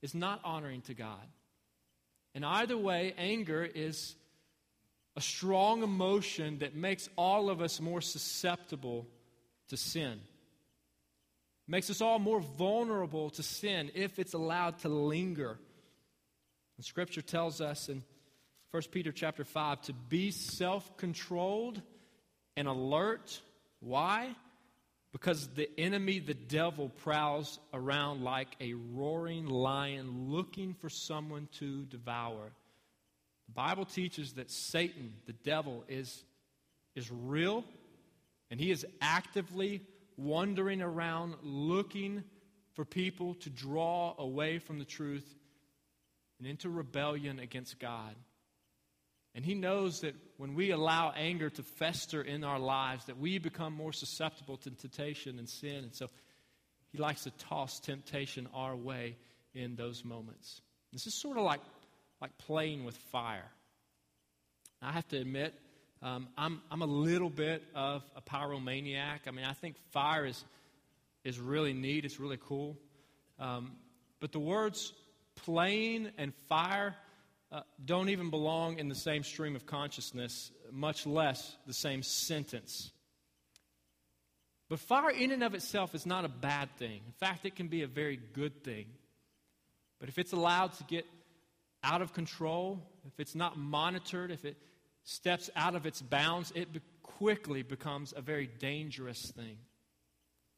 is 0.00 0.14
not 0.14 0.40
honoring 0.44 0.82
to 0.82 0.94
God. 0.94 1.26
And 2.36 2.44
either 2.44 2.78
way, 2.78 3.12
anger 3.18 3.64
is 3.64 4.14
a 5.16 5.20
strong 5.20 5.82
emotion 5.82 6.60
that 6.60 6.76
makes 6.76 7.08
all 7.16 7.50
of 7.50 7.60
us 7.60 7.80
more 7.80 8.00
susceptible 8.00 9.08
to 9.68 9.76
sin. 9.76 10.20
Makes 11.66 11.90
us 11.90 12.00
all 12.00 12.20
more 12.20 12.40
vulnerable 12.40 13.30
to 13.30 13.42
sin 13.42 13.90
if 13.94 14.20
it's 14.20 14.34
allowed 14.34 14.78
to 14.80 14.88
linger. 14.88 15.58
And 16.76 16.84
scripture 16.84 17.22
tells 17.22 17.60
us 17.60 17.88
in 17.88 18.04
1 18.70 18.82
Peter 18.92 19.10
chapter 19.10 19.44
5 19.44 19.82
to 19.82 19.92
be 19.92 20.30
self-controlled 20.30 21.82
and 22.56 22.68
alert. 22.68 23.40
Why? 23.80 24.34
Because 25.12 25.48
the 25.48 25.68
enemy, 25.76 26.20
the 26.20 26.34
devil, 26.34 26.88
prowls 26.88 27.58
around 27.74 28.22
like 28.22 28.54
a 28.60 28.74
roaring 28.74 29.46
lion 29.46 30.30
looking 30.30 30.74
for 30.74 30.88
someone 30.88 31.48
to 31.58 31.84
devour. 31.86 32.52
The 33.48 33.54
Bible 33.54 33.84
teaches 33.84 34.34
that 34.34 34.52
Satan, 34.52 35.14
the 35.26 35.32
devil, 35.32 35.84
is, 35.88 36.22
is 36.94 37.10
real 37.10 37.64
and 38.52 38.60
he 38.60 38.70
is 38.70 38.86
actively 39.00 39.80
wandering 40.16 40.80
around 40.80 41.34
looking 41.42 42.22
for 42.74 42.84
people 42.84 43.34
to 43.34 43.50
draw 43.50 44.14
away 44.16 44.58
from 44.58 44.78
the 44.78 44.84
truth 44.84 45.26
and 46.38 46.46
into 46.46 46.68
rebellion 46.68 47.40
against 47.40 47.80
God. 47.80 48.14
And 49.34 49.44
he 49.44 49.54
knows 49.54 50.00
that 50.00 50.14
when 50.38 50.54
we 50.54 50.72
allow 50.72 51.12
anger 51.16 51.50
to 51.50 51.62
fester 51.62 52.20
in 52.20 52.42
our 52.42 52.58
lives, 52.58 53.04
that 53.06 53.18
we 53.18 53.38
become 53.38 53.72
more 53.72 53.92
susceptible 53.92 54.56
to 54.58 54.70
temptation 54.70 55.38
and 55.38 55.48
sin. 55.48 55.84
And 55.84 55.94
so 55.94 56.08
he 56.90 56.98
likes 56.98 57.24
to 57.24 57.30
toss 57.30 57.78
temptation 57.78 58.48
our 58.52 58.74
way 58.74 59.16
in 59.54 59.76
those 59.76 60.04
moments. 60.04 60.60
This 60.92 61.06
is 61.06 61.14
sort 61.14 61.38
of 61.38 61.44
like, 61.44 61.60
like 62.20 62.36
playing 62.38 62.84
with 62.84 62.96
fire. 63.12 63.50
I 64.82 64.92
have 64.92 65.06
to 65.08 65.18
admit, 65.18 65.54
um, 66.02 66.28
I'm, 66.36 66.62
I'm 66.70 66.82
a 66.82 66.86
little 66.86 67.30
bit 67.30 67.62
of 67.74 68.02
a 68.16 68.22
pyromaniac. 68.22 69.28
I 69.28 69.30
mean, 69.30 69.44
I 69.44 69.52
think 69.52 69.76
fire 69.92 70.26
is, 70.26 70.42
is 71.22 71.38
really 71.38 71.74
neat, 71.74 72.04
it's 72.04 72.18
really 72.18 72.38
cool. 72.40 72.76
Um, 73.38 73.72
but 74.20 74.32
the 74.32 74.40
words 74.40 74.92
playing 75.36 76.10
and 76.18 76.34
fire 76.48 76.96
uh, 77.52 77.62
don't 77.84 78.10
even 78.10 78.30
belong 78.30 78.78
in 78.78 78.88
the 78.88 78.94
same 78.94 79.24
stream 79.24 79.56
of 79.56 79.66
consciousness, 79.66 80.52
much 80.70 81.06
less 81.06 81.56
the 81.66 81.74
same 81.74 82.02
sentence. 82.02 82.92
But 84.68 84.78
fire, 84.78 85.10
in 85.10 85.32
and 85.32 85.42
of 85.42 85.54
itself, 85.54 85.94
is 85.96 86.06
not 86.06 86.24
a 86.24 86.28
bad 86.28 86.68
thing. 86.78 87.00
In 87.04 87.12
fact, 87.18 87.44
it 87.44 87.56
can 87.56 87.66
be 87.66 87.82
a 87.82 87.88
very 87.88 88.20
good 88.32 88.62
thing. 88.62 88.86
But 89.98 90.08
if 90.08 90.16
it's 90.16 90.32
allowed 90.32 90.74
to 90.74 90.84
get 90.84 91.04
out 91.82 92.02
of 92.02 92.12
control, 92.12 92.80
if 93.04 93.18
it's 93.18 93.34
not 93.34 93.58
monitored, 93.58 94.30
if 94.30 94.44
it 94.44 94.56
steps 95.02 95.50
out 95.56 95.74
of 95.74 95.86
its 95.86 96.00
bounds, 96.00 96.52
it 96.54 96.72
be- 96.72 96.80
quickly 97.02 97.62
becomes 97.62 98.14
a 98.16 98.20
very 98.20 98.46
dangerous 98.46 99.32
thing. 99.32 99.58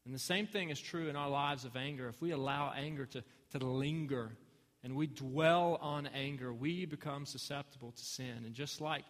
And 0.05 0.13
the 0.13 0.19
same 0.19 0.45
thing 0.45 0.69
is 0.69 0.79
true 0.79 1.07
in 1.07 1.15
our 1.15 1.29
lives 1.29 1.65
of 1.65 1.75
anger. 1.75 2.07
If 2.07 2.21
we 2.21 2.31
allow 2.31 2.71
anger 2.75 3.05
to, 3.07 3.23
to 3.51 3.57
linger 3.57 4.31
and 4.83 4.95
we 4.95 5.07
dwell 5.07 5.77
on 5.81 6.07
anger, 6.07 6.53
we 6.53 6.85
become 6.85 7.25
susceptible 7.25 7.91
to 7.91 8.03
sin. 8.03 8.43
And 8.45 8.53
just 8.53 8.81
like 8.81 9.03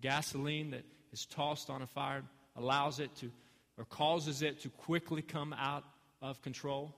gasoline 0.00 0.72
that 0.72 0.84
is 1.12 1.24
tossed 1.26 1.70
on 1.70 1.82
a 1.82 1.86
fire 1.86 2.22
allows 2.56 2.98
it 2.98 3.14
to, 3.16 3.30
or 3.78 3.84
causes 3.84 4.42
it 4.42 4.60
to 4.62 4.68
quickly 4.68 5.22
come 5.22 5.52
out 5.52 5.84
of 6.20 6.42
control, 6.42 6.96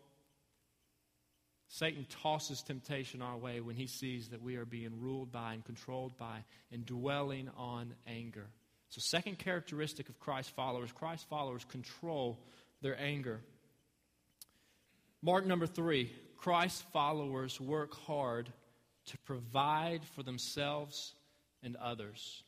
Satan 1.68 2.06
tosses 2.22 2.62
temptation 2.62 3.20
our 3.20 3.36
way 3.36 3.60
when 3.60 3.74
he 3.74 3.86
sees 3.86 4.28
that 4.28 4.40
we 4.40 4.56
are 4.56 4.64
being 4.64 5.00
ruled 5.00 5.32
by 5.32 5.52
and 5.52 5.64
controlled 5.64 6.16
by 6.16 6.44
and 6.72 6.86
dwelling 6.86 7.50
on 7.56 7.92
anger. 8.06 8.46
So, 8.88 9.00
second 9.00 9.38
characteristic 9.38 10.08
of 10.08 10.18
Christ 10.20 10.50
followers 10.54 10.92
Christ 10.92 11.28
followers 11.28 11.64
control 11.64 12.38
their 12.82 12.98
anger. 13.00 13.40
Mark 15.22 15.44
number 15.44 15.66
three 15.66 16.12
Christ 16.36 16.84
followers 16.92 17.60
work 17.60 17.94
hard 18.06 18.48
to 19.06 19.18
provide 19.18 20.04
for 20.14 20.22
themselves 20.22 21.14
and 21.62 21.76
others. 21.76 22.42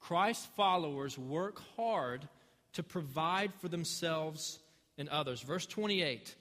Christ 0.00 0.48
followers 0.56 1.18
work 1.18 1.60
hard 1.76 2.28
to 2.74 2.82
provide 2.82 3.52
for 3.54 3.68
themselves 3.68 4.58
and 4.98 5.08
others. 5.08 5.42
Verse 5.42 5.66
28 5.66 6.34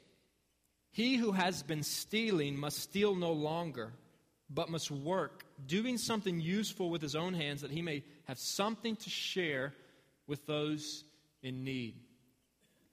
He 0.91 1.15
who 1.18 1.32
has 1.32 1.63
been 1.63 1.84
stealing 1.84 2.58
must 2.58 2.79
steal 2.79 3.15
no 3.15 3.34
longer, 3.34 3.91
but 4.50 4.70
must 4.70 4.91
work, 4.91 5.46
doing 5.68 5.98
something 5.98 6.39
useful 6.39 6.89
with 6.89 7.01
his 7.01 7.15
own 7.15 7.34
hands 7.34 7.62
that 7.62 7.72
he 7.72 7.82
may 7.82 8.03
have 8.25 8.39
something 8.39 8.96
to 8.98 9.10
share 9.10 9.74
with 10.27 10.46
those 10.46 11.03
in 11.41 11.63
need. 11.63 11.96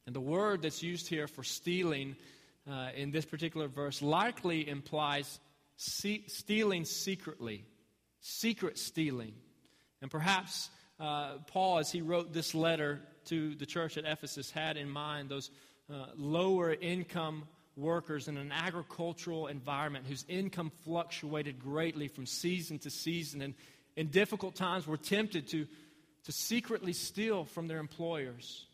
And 0.06 0.14
the 0.14 0.20
word 0.20 0.62
that's 0.62 0.82
used 0.82 1.08
here 1.08 1.26
for 1.26 1.42
stealing 1.42 2.16
uh, 2.70 2.88
in 2.94 3.10
this 3.10 3.24
particular 3.24 3.68
verse 3.68 4.02
likely 4.02 4.68
implies 4.68 5.40
stealing 5.76 6.84
secretly, 6.84 7.64
secret 8.20 8.78
stealing. 8.78 9.34
And 10.02 10.10
perhaps 10.10 10.70
uh, 10.98 11.38
Paul, 11.48 11.78
as 11.78 11.90
he 11.90 12.02
wrote 12.02 12.32
this 12.32 12.54
letter 12.54 13.00
to 13.26 13.54
the 13.54 13.66
church 13.66 13.96
at 13.98 14.04
Ephesus, 14.04 14.50
had 14.50 14.76
in 14.76 14.88
mind 14.88 15.28
those 15.28 15.50
uh, 15.92 16.06
lower 16.16 16.72
income 16.72 17.44
workers 17.76 18.26
in 18.28 18.36
an 18.38 18.52
agricultural 18.52 19.48
environment 19.48 20.06
whose 20.08 20.24
income 20.28 20.72
fluctuated 20.84 21.58
greatly 21.58 22.08
from 22.08 22.24
season 22.24 22.78
to 22.78 22.90
season 22.90 23.42
and 23.42 23.54
in 23.96 24.08
difficult 24.08 24.54
times 24.54 24.86
were 24.86 24.96
tempted 24.96 25.48
to, 25.48 25.66
to 26.24 26.32
secretly 26.32 26.92
steal 26.92 27.44
from 27.44 27.66
their 27.66 27.78
employers. 27.78 28.66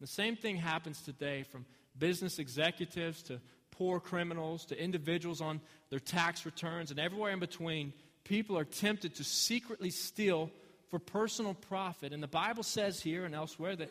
The 0.00 0.06
same 0.06 0.36
thing 0.36 0.56
happens 0.56 1.00
today 1.02 1.44
from 1.44 1.64
business 1.98 2.38
executives 2.38 3.22
to 3.24 3.40
poor 3.70 4.00
criminals 4.00 4.66
to 4.66 4.82
individuals 4.82 5.40
on 5.40 5.60
their 5.90 6.00
tax 6.00 6.44
returns 6.44 6.90
and 6.90 6.98
everywhere 6.98 7.32
in 7.32 7.38
between. 7.38 7.92
People 8.24 8.58
are 8.58 8.64
tempted 8.64 9.14
to 9.16 9.24
secretly 9.24 9.90
steal 9.90 10.50
for 10.90 10.98
personal 10.98 11.54
profit. 11.54 12.12
And 12.12 12.22
the 12.22 12.28
Bible 12.28 12.62
says 12.62 13.00
here 13.00 13.24
and 13.24 13.34
elsewhere 13.34 13.76
that, 13.76 13.90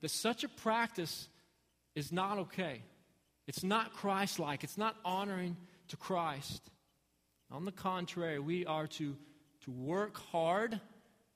that 0.00 0.10
such 0.10 0.44
a 0.44 0.48
practice 0.48 1.28
is 1.94 2.12
not 2.12 2.38
okay. 2.38 2.82
It's 3.46 3.62
not 3.62 3.92
Christ 3.92 4.38
like, 4.38 4.64
it's 4.64 4.78
not 4.78 4.96
honoring 5.04 5.56
to 5.88 5.96
Christ. 5.96 6.62
On 7.50 7.64
the 7.64 7.72
contrary, 7.72 8.38
we 8.38 8.66
are 8.66 8.86
to, 8.86 9.16
to 9.64 9.70
work 9.70 10.16
hard 10.32 10.80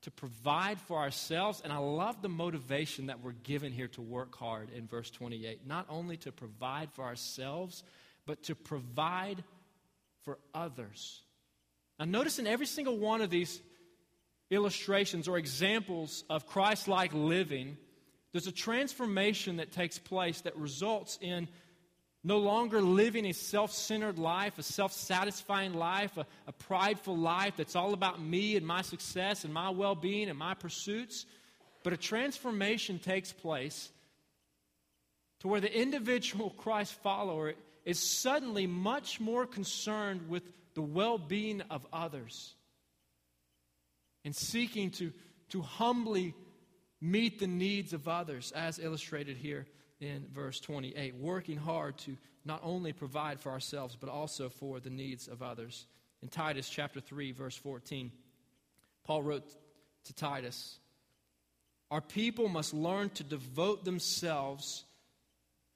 to 0.03 0.11
provide 0.11 0.81
for 0.81 0.99
ourselves. 0.99 1.61
And 1.63 1.73
I 1.73 1.79
love 1.79 2.23
the 2.23 2.29
motivation 2.29 3.07
that 3.07 3.21
we're 3.21 3.33
given 3.33 3.73
here 3.73 3.89
to 3.89 4.03
work 4.03 4.37
hard 4.37 4.71
in 4.71 4.87
verse 4.87 5.11
28. 5.11 5.67
Not 5.67 5.87
only 5.89 6.17
to 6.19 6.33
provide 6.33 6.91
for 6.93 7.05
ourselves, 7.05 7.83
but 8.27 8.43
to 8.45 8.55
provide 8.55 9.43
for 10.23 10.39
others. 10.55 11.23
Now, 11.99 12.05
notice 12.05 12.39
in 12.39 12.47
every 12.47 12.67
single 12.67 12.97
one 12.97 13.23
of 13.23 13.31
these 13.31 13.61
illustrations 14.51 15.29
or 15.29 15.37
examples 15.37 16.25
of 16.31 16.47
Christ 16.47 16.89
like 16.89 17.13
living, 17.13 17.77
there's 18.33 18.47
a 18.47 18.53
transformation 18.53 19.57
that 19.57 19.73
takes 19.73 19.99
place 19.99 20.43
that 20.43 20.57
results 20.57 21.19
in 21.21 21.49
no 22.29 22.37
longer 22.37 22.83
living 22.83 23.25
a 23.25 23.33
self 23.33 23.73
centered 23.73 24.19
life, 24.19 24.59
a 24.59 24.63
self 24.63 24.93
satisfying 24.93 25.73
life, 25.73 26.15
a, 26.19 26.27
a, 26.47 26.53
prideful 26.53 27.17
life 27.17 27.55
that's 27.57 27.75
all 27.75 27.95
about 27.95 28.21
me 28.21 28.55
and 28.55 28.67
my 28.67 28.83
success 28.83 29.45
and 29.45 29.53
my 29.53 29.71
well 29.71 29.95
being 29.95 30.29
and 30.29 30.39
my 30.39 30.53
pursuits, 30.53 31.25
but 31.83 31.95
a 31.95 31.97
transformation 31.97 32.99
takes 32.99 33.33
place 33.33 33.91
to 35.41 35.49
where 35.49 35.63
the 35.63 35.75
individual 35.75 36.51
Christ 36.59 36.93
follower 37.03 37.55
is 37.87 37.99
suddenly 37.99 38.67
much 38.67 39.21
more 39.21 39.47
concerned 39.47 40.29
with 40.29 40.43
the 40.75 40.83
well 40.83 41.17
being 41.17 41.63
of 41.71 41.87
others 41.95 42.55
and 44.27 44.37
seeking 44.37 44.91
to, 44.91 45.15
to 45.49 45.63
humbly 45.63 46.35
meet 47.01 47.39
the 47.39 47.47
needs 47.47 47.95
of 47.95 48.07
others, 48.07 48.53
as 48.53 48.79
illustrated 48.79 49.39
here 49.39 49.65
in 50.01 50.27
verse 50.33 50.61
28, 50.61 51.17
working 51.17 51.57
hard 51.57 51.99
to 51.99 52.17
not 52.45 52.61
only 52.63 52.93
provide 52.93 53.41
for 53.41 53.51
ourselves, 53.51 53.97
but 53.99 54.09
also 54.09 54.49
for 54.49 54.81
the 54.81 54.91
needs 54.91 55.29
of 55.29 55.43
others. 55.43 55.87
In 56.23 56.29
Titus 56.29 56.69
chapter 56.69 57.01
3, 57.01 57.33
verse 57.33 57.57
14, 57.57 58.11
Paul 59.05 59.23
wrote 59.23 59.45
to 60.05 60.13
Titus, 60.15 60.79
Our 61.91 62.01
people 62.01 62.49
must 62.49 62.73
learn 62.75 63.11
to 63.11 63.25
devote 63.25 63.85
themselves 63.85 64.85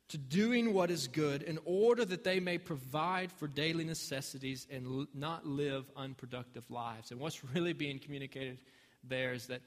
to 0.08 0.18
doing 0.18 0.74
what 0.74 0.90
is 0.90 1.08
good 1.08 1.42
in 1.42 1.58
order 1.64 2.04
that 2.04 2.22
they 2.22 2.38
may 2.38 2.58
provide 2.58 3.32
for 3.32 3.48
daily 3.48 3.82
necessities 3.84 4.66
and 4.70 4.86
l- 4.86 5.06
not 5.14 5.46
live 5.46 5.90
unproductive 5.96 6.70
lives. 6.70 7.10
And 7.10 7.18
what's 7.18 7.42
really 7.54 7.72
being 7.72 7.98
communicated 7.98 8.58
there 9.02 9.32
is 9.32 9.46
that 9.46 9.62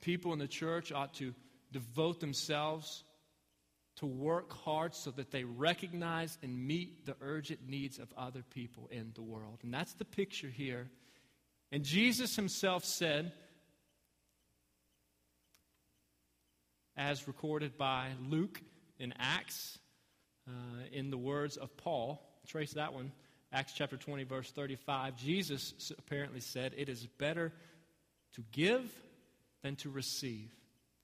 people 0.00 0.32
in 0.32 0.38
the 0.38 0.46
church 0.46 0.92
ought 0.92 1.14
to 1.14 1.34
devote 1.72 2.20
themselves 2.20 3.02
to 3.98 4.06
work 4.06 4.52
hard 4.52 4.94
so 4.94 5.10
that 5.10 5.30
they 5.30 5.44
recognize 5.44 6.38
and 6.42 6.66
meet 6.66 7.04
the 7.04 7.16
urgent 7.20 7.68
needs 7.68 7.98
of 7.98 8.12
other 8.16 8.42
people 8.50 8.88
in 8.92 9.10
the 9.14 9.22
world. 9.22 9.58
And 9.62 9.74
that's 9.74 9.94
the 9.94 10.04
picture 10.04 10.48
here. 10.48 10.88
And 11.72 11.84
Jesus 11.84 12.36
himself 12.36 12.84
said, 12.84 13.32
as 16.96 17.26
recorded 17.26 17.76
by 17.76 18.08
Luke 18.28 18.60
in 18.98 19.14
Acts, 19.18 19.78
uh, 20.46 20.50
in 20.92 21.10
the 21.10 21.18
words 21.18 21.56
of 21.56 21.76
Paul, 21.76 22.20
trace 22.46 22.72
that 22.74 22.94
one, 22.94 23.12
Acts 23.52 23.72
chapter 23.74 23.96
20, 23.96 24.24
verse 24.24 24.50
35. 24.50 25.16
Jesus 25.16 25.92
apparently 25.98 26.40
said, 26.40 26.72
It 26.76 26.88
is 26.88 27.06
better 27.18 27.52
to 28.34 28.44
give 28.52 28.92
than 29.62 29.76
to 29.76 29.90
receive. 29.90 30.50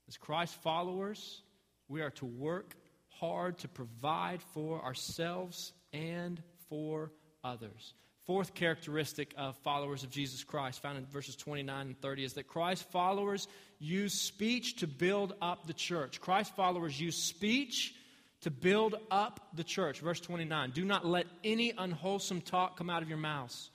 As 0.09 0.17
Christ 0.17 0.55
followers, 0.63 1.43
we 1.89 2.03
are 2.03 2.11
to 2.11 2.27
work 2.27 2.75
hard 3.21 3.59
to 3.59 3.69
provide 3.69 4.43
for 4.53 4.83
ourselves 4.83 5.73
and 5.93 6.43
for 6.69 7.11
others. 7.43 7.95
Fourth 8.27 8.55
characteristic 8.55 9.35
of 9.37 9.57
followers 9.59 10.03
of 10.03 10.11
Jesus 10.11 10.45
Christ, 10.45 10.81
found 10.81 10.97
in 10.97 11.05
verses 11.07 11.37
29 11.37 11.87
and 11.89 12.01
30, 12.01 12.25
is 12.25 12.33
that 12.35 12.49
Christ 12.49 12.91
followers 12.91 13.49
use 13.79 14.15
speech 14.15 14.77
to 14.77 14.87
build 14.87 15.35
up 15.43 15.67
the 15.67 15.75
church. 15.75 16.21
Christ 16.21 16.57
followers 16.57 16.99
use 16.99 17.17
speech 17.17 17.95
to 18.41 18.51
build 18.51 18.95
up 19.11 19.41
the 19.55 19.65
church. 19.65 20.01
Verse 20.01 20.21
29 20.21 20.71
Do 20.71 20.85
not 20.85 21.05
let 21.05 21.27
any 21.43 21.75
unwholesome 21.77 22.41
talk 22.41 22.79
come 22.79 22.89
out 22.89 23.03
of 23.03 23.11
your 23.11 23.19
mouths, 23.19 23.71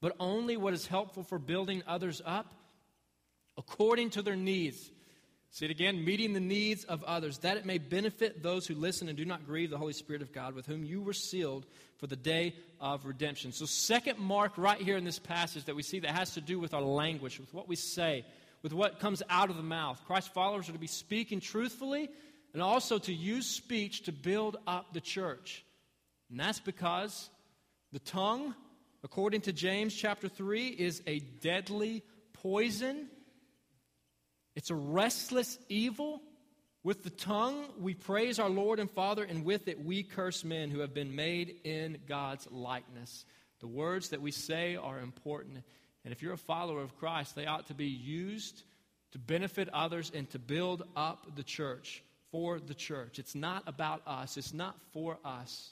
but 0.00 0.16
only 0.18 0.56
what 0.56 0.74
is 0.74 0.86
helpful 0.86 1.22
for 1.22 1.38
building 1.38 1.84
others 1.86 2.20
up 2.24 2.52
according 3.56 4.10
to 4.10 4.22
their 4.22 4.36
needs 4.36 4.90
See 5.50 5.64
it 5.64 5.70
again, 5.70 6.04
meeting 6.04 6.32
the 6.32 6.40
needs 6.40 6.84
of 6.84 7.02
others, 7.04 7.38
that 7.38 7.56
it 7.56 7.64
may 7.64 7.78
benefit 7.78 8.42
those 8.42 8.66
who 8.66 8.74
listen 8.74 9.08
and 9.08 9.16
do 9.16 9.24
not 9.24 9.46
grieve 9.46 9.70
the 9.70 9.78
Holy 9.78 9.92
Spirit 9.92 10.20
of 10.22 10.32
God, 10.32 10.54
with 10.54 10.66
whom 10.66 10.84
you 10.84 11.00
were 11.00 11.12
sealed 11.14 11.64
for 11.98 12.06
the 12.06 12.16
day 12.16 12.54
of 12.80 13.06
redemption. 13.06 13.52
So, 13.52 13.64
second 13.64 14.18
mark 14.18 14.58
right 14.58 14.80
here 14.80 14.96
in 14.96 15.04
this 15.04 15.18
passage 15.18 15.64
that 15.64 15.76
we 15.76 15.82
see 15.82 16.00
that 16.00 16.10
has 16.10 16.34
to 16.34 16.40
do 16.40 16.58
with 16.58 16.74
our 16.74 16.82
language, 16.82 17.40
with 17.40 17.54
what 17.54 17.68
we 17.68 17.76
say, 17.76 18.24
with 18.62 18.72
what 18.72 19.00
comes 19.00 19.22
out 19.30 19.48
of 19.48 19.56
the 19.56 19.62
mouth. 19.62 20.00
Christ's 20.06 20.30
followers 20.30 20.68
are 20.68 20.72
to 20.72 20.78
be 20.78 20.86
speaking 20.86 21.40
truthfully 21.40 22.10
and 22.52 22.62
also 22.62 22.98
to 22.98 23.12
use 23.12 23.46
speech 23.46 24.02
to 24.02 24.12
build 24.12 24.56
up 24.66 24.92
the 24.92 25.00
church. 25.00 25.64
And 26.30 26.40
that's 26.40 26.60
because 26.60 27.30
the 27.92 27.98
tongue, 27.98 28.54
according 29.04 29.42
to 29.42 29.52
James 29.52 29.94
chapter 29.94 30.28
3, 30.28 30.68
is 30.68 31.02
a 31.06 31.20
deadly 31.20 32.02
poison 32.32 33.08
it's 34.56 34.70
a 34.70 34.74
restless 34.74 35.58
evil. 35.68 36.20
With 36.82 37.02
the 37.02 37.10
tongue, 37.10 37.66
we 37.78 37.94
praise 37.94 38.38
our 38.38 38.48
Lord 38.48 38.78
and 38.78 38.90
Father, 38.90 39.24
and 39.24 39.44
with 39.44 39.68
it, 39.68 39.84
we 39.84 40.02
curse 40.02 40.44
men 40.44 40.70
who 40.70 40.80
have 40.80 40.94
been 40.94 41.14
made 41.14 41.56
in 41.64 41.98
God's 42.08 42.48
likeness. 42.50 43.24
The 43.60 43.66
words 43.66 44.10
that 44.10 44.22
we 44.22 44.30
say 44.30 44.76
are 44.76 44.98
important. 44.98 45.58
And 46.04 46.12
if 46.12 46.22
you're 46.22 46.32
a 46.32 46.38
follower 46.38 46.82
of 46.82 46.96
Christ, 46.96 47.34
they 47.34 47.46
ought 47.46 47.66
to 47.66 47.74
be 47.74 47.86
used 47.86 48.62
to 49.12 49.18
benefit 49.18 49.68
others 49.72 50.12
and 50.14 50.30
to 50.30 50.38
build 50.38 50.84
up 50.94 51.36
the 51.36 51.42
church 51.42 52.02
for 52.30 52.60
the 52.60 52.74
church. 52.74 53.18
It's 53.18 53.34
not 53.34 53.62
about 53.66 54.02
us, 54.06 54.36
it's 54.36 54.54
not 54.54 54.76
for 54.92 55.18
us. 55.24 55.70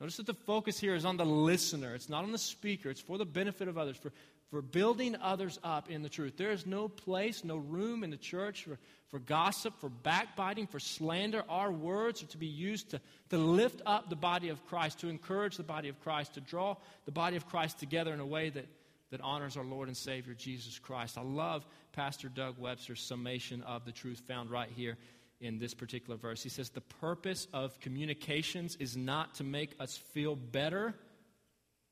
Notice 0.00 0.16
that 0.18 0.26
the 0.26 0.34
focus 0.34 0.78
here 0.78 0.94
is 0.94 1.04
on 1.04 1.16
the 1.16 1.24
listener, 1.24 1.94
it's 1.94 2.08
not 2.08 2.24
on 2.24 2.32
the 2.32 2.38
speaker, 2.38 2.90
it's 2.90 3.00
for 3.00 3.16
the 3.16 3.24
benefit 3.24 3.68
of 3.68 3.78
others, 3.78 3.96
for, 3.96 4.12
for 4.50 4.62
building 4.62 5.16
others 5.20 5.58
up 5.64 5.90
in 5.90 6.02
the 6.02 6.08
truth. 6.08 6.36
There 6.36 6.52
is 6.52 6.66
no 6.66 6.88
place, 6.88 7.44
no 7.44 7.56
room 7.56 8.04
in 8.04 8.10
the 8.10 8.16
church 8.16 8.64
for, 8.64 8.78
for 9.08 9.18
gossip, 9.18 9.74
for 9.80 9.88
backbiting, 9.88 10.66
for 10.66 10.78
slander. 10.78 11.42
Our 11.48 11.72
words 11.72 12.22
are 12.22 12.26
to 12.26 12.38
be 12.38 12.46
used 12.46 12.90
to, 12.90 13.00
to 13.30 13.38
lift 13.38 13.82
up 13.86 14.10
the 14.10 14.16
body 14.16 14.50
of 14.50 14.64
Christ, 14.66 15.00
to 15.00 15.08
encourage 15.08 15.56
the 15.56 15.62
body 15.62 15.88
of 15.88 16.00
Christ, 16.00 16.34
to 16.34 16.40
draw 16.40 16.76
the 17.04 17.12
body 17.12 17.36
of 17.36 17.48
Christ 17.48 17.78
together 17.78 18.12
in 18.12 18.20
a 18.20 18.26
way 18.26 18.50
that, 18.50 18.66
that 19.10 19.20
honors 19.20 19.56
our 19.56 19.64
Lord 19.64 19.88
and 19.88 19.96
Savior 19.96 20.34
Jesus 20.34 20.78
Christ. 20.78 21.18
I 21.18 21.22
love 21.22 21.66
Pastor 21.92 22.28
Doug 22.28 22.58
Webster's 22.58 23.00
summation 23.00 23.62
of 23.62 23.84
the 23.84 23.92
truth 23.92 24.22
found 24.26 24.50
right 24.50 24.70
here 24.74 24.96
in 25.40 25.58
this 25.58 25.74
particular 25.74 26.16
verse. 26.16 26.42
He 26.42 26.48
says, 26.48 26.70
The 26.70 26.80
purpose 26.80 27.46
of 27.52 27.78
communications 27.80 28.76
is 28.80 28.96
not 28.96 29.34
to 29.36 29.44
make 29.44 29.74
us 29.80 29.96
feel 29.96 30.36
better, 30.36 30.94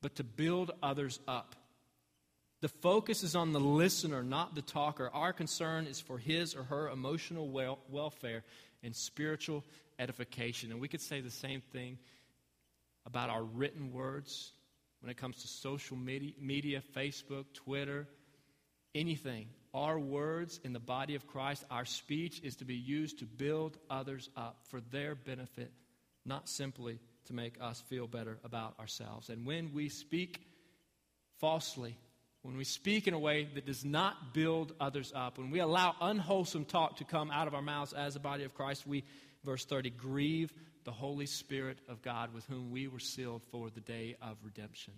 but 0.01 0.15
to 0.15 0.23
build 0.23 0.71
others 0.81 1.19
up. 1.27 1.55
The 2.63 2.69
focus 2.69 3.23
is 3.23 3.35
on 3.35 3.51
the 3.51 3.59
listener, 3.59 4.23
not 4.23 4.55
the 4.55 4.61
talker. 4.61 5.09
Our 5.13 5.33
concern 5.33 5.85
is 5.85 5.99
for 5.99 6.17
his 6.17 6.55
or 6.55 6.63
her 6.63 6.87
emotional 6.87 7.49
wel- 7.49 7.79
welfare 7.89 8.45
and 8.81 8.95
spiritual 8.95 9.65
edification. 9.99 10.71
And 10.71 10.79
we 10.79 10.87
could 10.87 11.01
say 11.01 11.19
the 11.19 11.29
same 11.29 11.59
thing 11.59 11.97
about 13.05 13.29
our 13.29 13.43
written 13.43 13.91
words 13.91 14.53
when 15.01 15.09
it 15.09 15.17
comes 15.17 15.41
to 15.41 15.47
social 15.49 15.97
media, 15.97 16.31
media 16.39 16.81
Facebook, 16.95 17.47
Twitter, 17.53 18.07
anything. 18.95 19.49
Our 19.73 19.99
words 19.99 20.61
in 20.63 20.71
the 20.71 20.79
body 20.79 21.15
of 21.15 21.27
Christ, 21.27 21.65
our 21.69 21.83
speech 21.83 22.39
is 22.45 22.55
to 22.55 22.63
be 22.63 22.75
used 22.75 23.19
to 23.19 23.25
build 23.25 23.77
others 23.89 24.29
up 24.37 24.59
for 24.69 24.79
their 24.79 25.15
benefit, 25.15 25.73
not 26.23 26.47
simply 26.47 27.01
to 27.25 27.33
make 27.33 27.55
us 27.59 27.81
feel 27.89 28.07
better 28.07 28.39
about 28.45 28.79
ourselves. 28.79 29.27
And 29.27 29.45
when 29.45 29.73
we 29.73 29.89
speak 29.89 30.39
falsely, 31.41 31.97
when 32.43 32.57
we 32.57 32.65
speak 32.65 33.07
in 33.07 33.13
a 33.13 33.19
way 33.19 33.47
that 33.55 33.65
does 33.65 33.85
not 33.85 34.33
build 34.33 34.73
others 34.79 35.11
up, 35.15 35.37
when 35.37 35.49
we 35.49 35.59
allow 35.59 35.95
unwholesome 35.99 36.65
talk 36.65 36.97
to 36.97 37.05
come 37.05 37.31
out 37.31 37.47
of 37.47 37.55
our 37.55 37.61
mouths 37.61 37.93
as 37.93 38.15
a 38.15 38.19
body 38.19 38.43
of 38.43 38.53
Christ, 38.53 38.85
we, 38.85 39.03
verse 39.45 39.65
30, 39.65 39.89
grieve 39.91 40.53
the 40.83 40.91
Holy 40.91 41.25
Spirit 41.25 41.79
of 41.87 42.01
God 42.01 42.33
with 42.33 42.45
whom 42.45 42.69
we 42.69 42.87
were 42.87 42.99
sealed 42.99 43.43
for 43.49 43.69
the 43.69 43.79
day 43.79 44.17
of 44.21 44.37
redemption. 44.43 44.93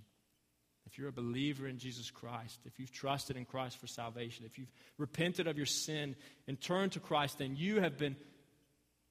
If 0.87 0.97
you're 0.97 1.09
a 1.09 1.13
believer 1.13 1.67
in 1.67 1.77
Jesus 1.77 2.09
Christ, 2.09 2.59
if 2.65 2.79
you've 2.79 2.91
trusted 2.91 3.37
in 3.37 3.45
Christ 3.45 3.77
for 3.79 3.87
salvation, 3.87 4.45
if 4.45 4.57
you've 4.57 4.71
repented 4.97 5.47
of 5.47 5.57
your 5.57 5.65
sin 5.67 6.15
and 6.47 6.59
turned 6.59 6.93
to 6.93 6.99
Christ, 6.99 7.37
then 7.37 7.55
you 7.55 7.79
have 7.79 7.97
been, 7.97 8.15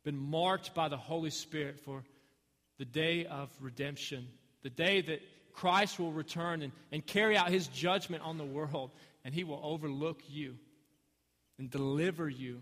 been 0.05 0.19
marked 0.19 0.75
by 0.75 0.89
the 0.89 0.97
Holy 0.97 1.31
Spirit 1.31 1.79
for 1.81 2.03
the 2.79 2.85
day 2.85 3.27
of 3.27 3.49
redemption, 3.61 4.27
the 4.63 4.71
day 4.71 5.01
that 5.03 5.21
Christ 5.55 5.99
will 5.99 6.13
return 6.13 6.63
and, 6.63 6.73
and 6.93 7.07
carry 7.07 7.37
out 7.37 7.49
his 7.49 7.69
judgment 7.69 8.23
on 8.23 8.39
the 8.39 8.45
world, 8.45 8.91
and 9.25 9.33
he 9.33 9.45
will 9.45 9.61
overlook 9.63 10.23
you 10.29 10.57
and 11.59 11.71
deliver 11.71 12.29
you 12.29 12.61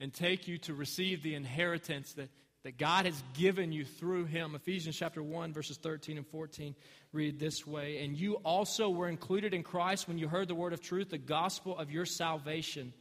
and 0.00 0.12
take 0.12 0.48
you 0.48 0.58
to 0.58 0.74
receive 0.74 1.22
the 1.22 1.34
inheritance 1.34 2.12
that, 2.14 2.28
that 2.62 2.78
God 2.78 3.06
has 3.06 3.22
given 3.34 3.72
you 3.72 3.84
through 3.84 4.26
him. 4.26 4.54
Ephesians 4.54 4.96
chapter 4.96 5.22
1, 5.22 5.52
verses 5.52 5.76
13 5.76 6.16
and 6.16 6.26
14 6.26 6.74
read 7.12 7.38
this 7.38 7.66
way 7.66 8.02
And 8.02 8.16
you 8.16 8.34
also 8.44 8.88
were 8.90 9.08
included 9.08 9.52
in 9.52 9.62
Christ 9.62 10.06
when 10.06 10.18
you 10.18 10.28
heard 10.28 10.48
the 10.48 10.54
word 10.54 10.72
of 10.72 10.80
truth, 10.80 11.10
the 11.10 11.18
gospel 11.18 11.76
of 11.76 11.90
your 11.90 12.06
salvation. 12.06 12.92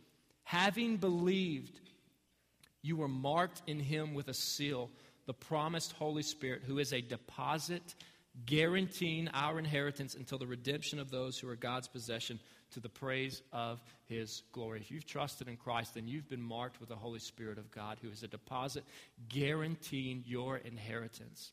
Having 0.44 0.98
believed, 0.98 1.80
you 2.82 2.98
were 2.98 3.08
marked 3.08 3.62
in 3.68 3.80
him 3.80 4.14
with 4.14 4.28
a 4.28 4.34
seal, 4.34 4.90
the 5.26 5.34
promised 5.34 5.94
Holy 5.94 6.24
Spirit, 6.24 6.64
who 6.66 6.80
is 6.80 6.92
a 6.92 7.02
deposit 7.02 7.96
guaranteeing 8.46 9.28
our 9.30 9.60
inheritance 9.60 10.15
until 10.15 10.38
the 10.38 10.48
redemption 10.48 11.00
of 11.00 11.12
those 11.12 11.38
who 11.38 11.50
are 11.50 11.56
God's 11.56 11.88
possession 11.88 12.39
to 12.72 12.80
the 12.80 12.89
praise 12.89 13.41
of 13.52 13.80
his 14.06 14.41
glory. 14.52 14.80
If 14.80 14.89
you've 14.89 15.06
trusted 15.06 15.48
in 15.48 15.58
Christ, 15.58 15.93
then 15.93 16.08
you've 16.08 16.30
been 16.30 16.41
marked 16.41 16.80
with 16.80 16.89
the 16.89 16.96
Holy 16.96 17.19
Spirit 17.19 17.60
of 17.60 17.69
God, 17.72 18.00
who 18.02 18.10
is 18.10 18.24
a 18.24 18.28
deposit 18.28 18.84
guaranteeing 19.30 20.24
your 20.26 20.58
inheritance 20.58 21.52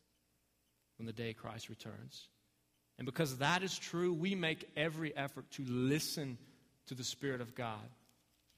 when 0.96 1.06
the 1.06 1.12
day 1.12 1.34
Christ 1.34 1.68
returns. 1.68 2.28
And 2.98 3.06
because 3.06 3.38
that 3.38 3.62
is 3.62 3.78
true, 3.78 4.12
we 4.12 4.34
make 4.34 4.68
every 4.76 5.14
effort 5.16 5.50
to 5.52 5.64
listen 5.66 6.38
to 6.86 6.94
the 6.94 7.04
Spirit 7.04 7.40
of 7.40 7.54
God, 7.54 7.88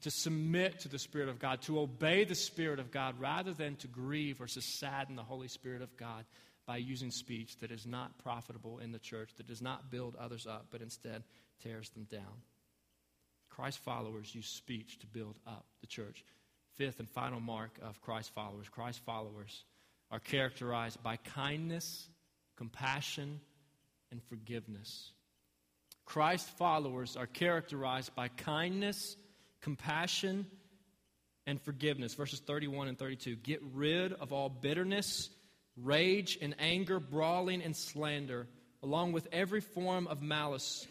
to 0.02 0.10
submit 0.10 0.80
to 0.80 0.88
the 0.88 0.98
Spirit 0.98 1.28
of 1.28 1.38
God, 1.38 1.62
to 1.62 1.80
obey 1.80 2.24
the 2.24 2.34
Spirit 2.34 2.78
of 2.78 2.90
God, 2.90 3.20
rather 3.20 3.52
than 3.52 3.76
to 3.76 3.88
grieve 3.88 4.40
or 4.40 4.46
to 4.46 4.60
sadden 4.60 5.16
the 5.16 5.22
Holy 5.22 5.48
Spirit 5.48 5.82
of 5.82 5.96
God 5.96 6.24
by 6.66 6.76
using 6.76 7.10
speech 7.10 7.58
that 7.58 7.70
is 7.70 7.86
not 7.86 8.18
profitable 8.18 8.78
in 8.78 8.92
the 8.92 8.98
church, 8.98 9.30
that 9.36 9.46
does 9.46 9.62
not 9.62 9.90
build 9.90 10.14
others 10.16 10.46
up, 10.46 10.66
but 10.70 10.82
instead 10.82 11.24
tears 11.62 11.90
them 11.90 12.06
down. 12.10 12.42
Christ 13.50 13.78
followers 13.80 14.34
use 14.34 14.46
speech 14.46 14.98
to 15.00 15.06
build 15.06 15.36
up 15.46 15.66
the 15.80 15.86
church. 15.86 16.24
Fifth 16.76 17.00
and 17.00 17.08
final 17.08 17.40
mark 17.40 17.78
of 17.82 18.00
Christ 18.00 18.32
followers 18.34 18.68
Christ 18.68 19.00
followers 19.04 19.64
are 20.10 20.20
characterized 20.20 21.02
by 21.02 21.16
kindness, 21.16 22.08
compassion, 22.56 23.40
and 24.10 24.22
forgiveness. 24.24 25.10
Christ 26.04 26.48
followers 26.58 27.16
are 27.16 27.26
characterized 27.26 28.14
by 28.14 28.28
kindness, 28.28 29.16
compassion, 29.60 30.46
and 31.46 31.60
forgiveness. 31.62 32.14
Verses 32.14 32.40
31 32.40 32.88
and 32.88 32.98
32. 32.98 33.36
Get 33.36 33.60
rid 33.74 34.12
of 34.12 34.32
all 34.32 34.48
bitterness, 34.48 35.30
rage, 35.76 36.38
and 36.40 36.54
anger, 36.58 37.00
brawling, 37.00 37.62
and 37.62 37.76
slander, 37.76 38.46
along 38.82 39.12
with 39.12 39.26
every 39.32 39.60
form 39.60 40.06
of 40.06 40.22
malice. 40.22 40.86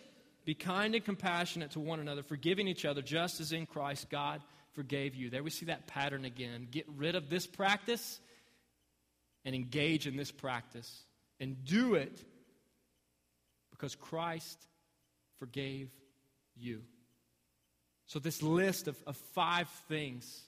Be 0.46 0.54
kind 0.56 0.96
and 0.96 1.06
compassionate 1.06 1.72
to 1.72 1.80
one 1.80 2.00
another, 2.00 2.24
forgiving 2.24 2.68
each 2.68 2.86
other, 2.86 3.02
just 3.02 3.40
as 3.40 3.52
in 3.52 3.66
Christ 3.66 4.10
God 4.10 4.42
forgave 4.74 5.16
you. 5.16 5.30
There 5.30 5.44
we 5.44 5.50
see 5.50 5.68
that 5.68 5.88
pattern 5.88 6.26
again. 6.26 6.68
Get 6.72 6.88
rid 6.98 7.16
of 7.16 7.30
this 7.30 7.46
practice 7.46 8.20
and 9.46 9.54
engage 9.54 10.08
in 10.08 10.16
this 10.16 10.32
practice. 10.32 11.04
And 11.40 11.64
do 11.66 11.96
it 11.96 12.24
because 13.72 13.96
Christ 13.96 14.60
forgave 15.40 15.90
you. 16.56 16.82
So, 18.06 18.20
this 18.20 18.44
list 18.44 18.88
of, 18.88 18.98
of 19.08 19.18
five 19.34 19.68
things 19.88 20.44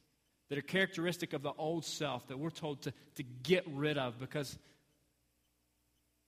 that 0.53 0.59
are 0.59 0.61
characteristic 0.61 1.33
of 1.33 1.41
the 1.41 1.51
old 1.57 1.83
self 1.83 2.27
that 2.27 2.37
we're 2.37 2.51
told 2.51 2.79
to, 2.83 2.93
to 3.15 3.23
get 3.23 3.63
rid 3.73 3.97
of 3.97 4.19
because, 4.19 4.55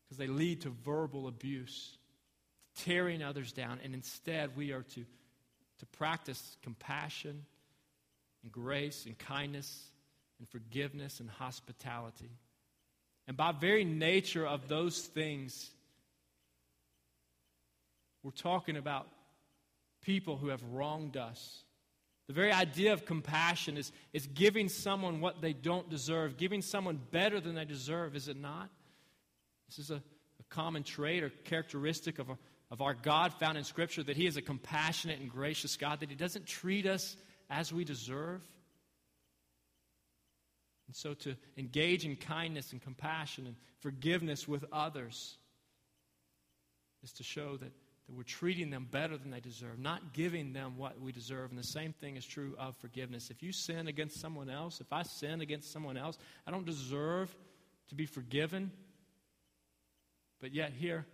because 0.03 0.17
they 0.17 0.25
lead 0.25 0.61
to 0.61 0.71
verbal 0.83 1.27
abuse, 1.27 1.95
tearing 2.77 3.21
others 3.21 3.51
down, 3.51 3.77
and 3.83 3.93
instead 3.93 4.57
we 4.57 4.71
are 4.71 4.81
to, 4.81 5.05
to 5.77 5.85
practice 5.91 6.57
compassion 6.63 7.45
and 8.41 8.51
grace 8.51 9.05
and 9.05 9.15
kindness 9.19 9.91
and 10.39 10.49
forgiveness 10.49 11.19
and 11.19 11.29
hospitality. 11.29 12.31
And 13.27 13.37
by 13.37 13.51
very 13.51 13.85
nature 13.85 14.47
of 14.47 14.67
those 14.67 15.01
things, 15.01 15.69
we're 18.23 18.31
talking 18.31 18.75
about 18.75 19.05
people 20.01 20.35
who 20.35 20.47
have 20.47 20.63
wronged 20.71 21.15
us. 21.15 21.61
The 22.27 22.33
very 22.33 22.51
idea 22.51 22.93
of 22.93 23.05
compassion 23.05 23.77
is, 23.77 23.91
is 24.11 24.25
giving 24.27 24.67
someone 24.67 25.21
what 25.21 25.41
they 25.41 25.53
don't 25.53 25.89
deserve, 25.89 26.37
giving 26.37 26.61
someone 26.61 26.99
better 27.11 27.39
than 27.39 27.55
they 27.55 27.65
deserve, 27.65 28.15
is 28.15 28.27
it 28.27 28.37
not? 28.37 28.69
This 29.67 29.79
is 29.79 29.91
a, 29.91 29.95
a 29.95 30.43
common 30.49 30.83
trait 30.83 31.23
or 31.23 31.29
characteristic 31.29 32.17
of, 32.17 32.29
a, 32.29 32.37
of 32.71 32.81
our 32.81 32.95
God 32.95 33.33
found 33.33 33.57
in 33.57 33.63
Scripture 33.63 34.01
that 34.03 34.17
He 34.17 34.25
is 34.25 34.37
a 34.37 34.41
compassionate 34.41 35.19
and 35.19 35.29
gracious 35.29 35.75
God, 35.77 35.99
that 35.99 36.09
He 36.09 36.15
doesn't 36.15 36.47
treat 36.47 36.87
us 36.87 37.15
as 37.49 37.71
we 37.71 37.83
deserve. 37.83 38.41
And 40.87 40.95
so 40.95 41.13
to 41.13 41.35
engage 41.57 42.05
in 42.05 42.15
kindness 42.15 42.71
and 42.71 42.81
compassion 42.81 43.45
and 43.45 43.55
forgiveness 43.79 44.47
with 44.47 44.65
others 44.71 45.37
is 47.03 47.11
to 47.13 47.23
show 47.23 47.57
that 47.57 47.71
that 48.07 48.15
we're 48.15 48.23
treating 48.23 48.69
them 48.69 48.87
better 48.89 49.17
than 49.17 49.31
they 49.31 49.39
deserve, 49.39 49.79
not 49.79 50.13
giving 50.13 50.53
them 50.53 50.77
what 50.77 50.99
we 51.01 51.11
deserve. 51.11 51.49
And 51.49 51.57
the 51.57 51.63
same 51.63 51.93
thing 51.93 52.17
is 52.17 52.25
true 52.25 52.55
of 52.59 52.75
forgiveness. 52.77 53.29
If 53.31 53.41
you 53.41 53.51
sin 53.51 53.87
against 53.87 54.19
someone 54.19 54.49
else, 54.49 54.79
if 54.79 54.93
I 54.93 55.03
sin 55.03 55.41
against 55.41 55.71
someone 55.71 55.97
else, 55.97 56.17
I 56.45 56.51
don't 56.51 56.65
deserve 56.65 57.35
to 57.89 57.95
be 57.95 58.05
forgiven. 58.05 58.71
But 60.39 60.53
yet, 60.53 60.73
here, 60.77 61.05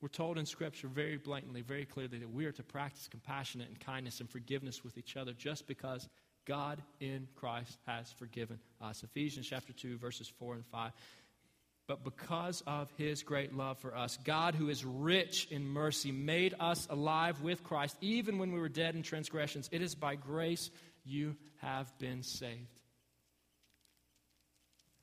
we're 0.00 0.08
told 0.08 0.36
in 0.36 0.46
Scripture 0.46 0.88
very 0.88 1.16
blatantly, 1.16 1.62
very 1.62 1.84
clearly, 1.84 2.18
that 2.18 2.30
we 2.30 2.46
are 2.46 2.52
to 2.52 2.62
practice 2.62 3.08
compassionate 3.08 3.68
and 3.68 3.78
kindness 3.78 4.20
and 4.20 4.28
forgiveness 4.28 4.82
with 4.82 4.98
each 4.98 5.16
other 5.16 5.32
just 5.32 5.66
because 5.66 6.08
God 6.44 6.82
in 7.00 7.28
Christ 7.36 7.78
has 7.86 8.10
forgiven 8.12 8.58
us. 8.80 9.02
Ephesians 9.02 9.46
chapter 9.48 9.72
2, 9.72 9.96
verses 9.96 10.28
4 10.28 10.54
and 10.54 10.66
5 10.66 10.92
but 11.86 12.02
because 12.02 12.62
of 12.66 12.90
his 12.96 13.22
great 13.22 13.54
love 13.54 13.78
for 13.78 13.94
us. 13.94 14.18
God, 14.24 14.54
who 14.54 14.68
is 14.68 14.84
rich 14.84 15.46
in 15.50 15.66
mercy, 15.66 16.12
made 16.12 16.54
us 16.58 16.86
alive 16.88 17.42
with 17.42 17.62
Christ, 17.62 17.96
even 18.00 18.38
when 18.38 18.52
we 18.52 18.60
were 18.60 18.68
dead 18.70 18.94
in 18.94 19.02
transgressions. 19.02 19.68
It 19.70 19.82
is 19.82 19.94
by 19.94 20.14
grace 20.14 20.70
you 21.04 21.36
have 21.60 21.92
been 21.98 22.22
saved. 22.22 22.80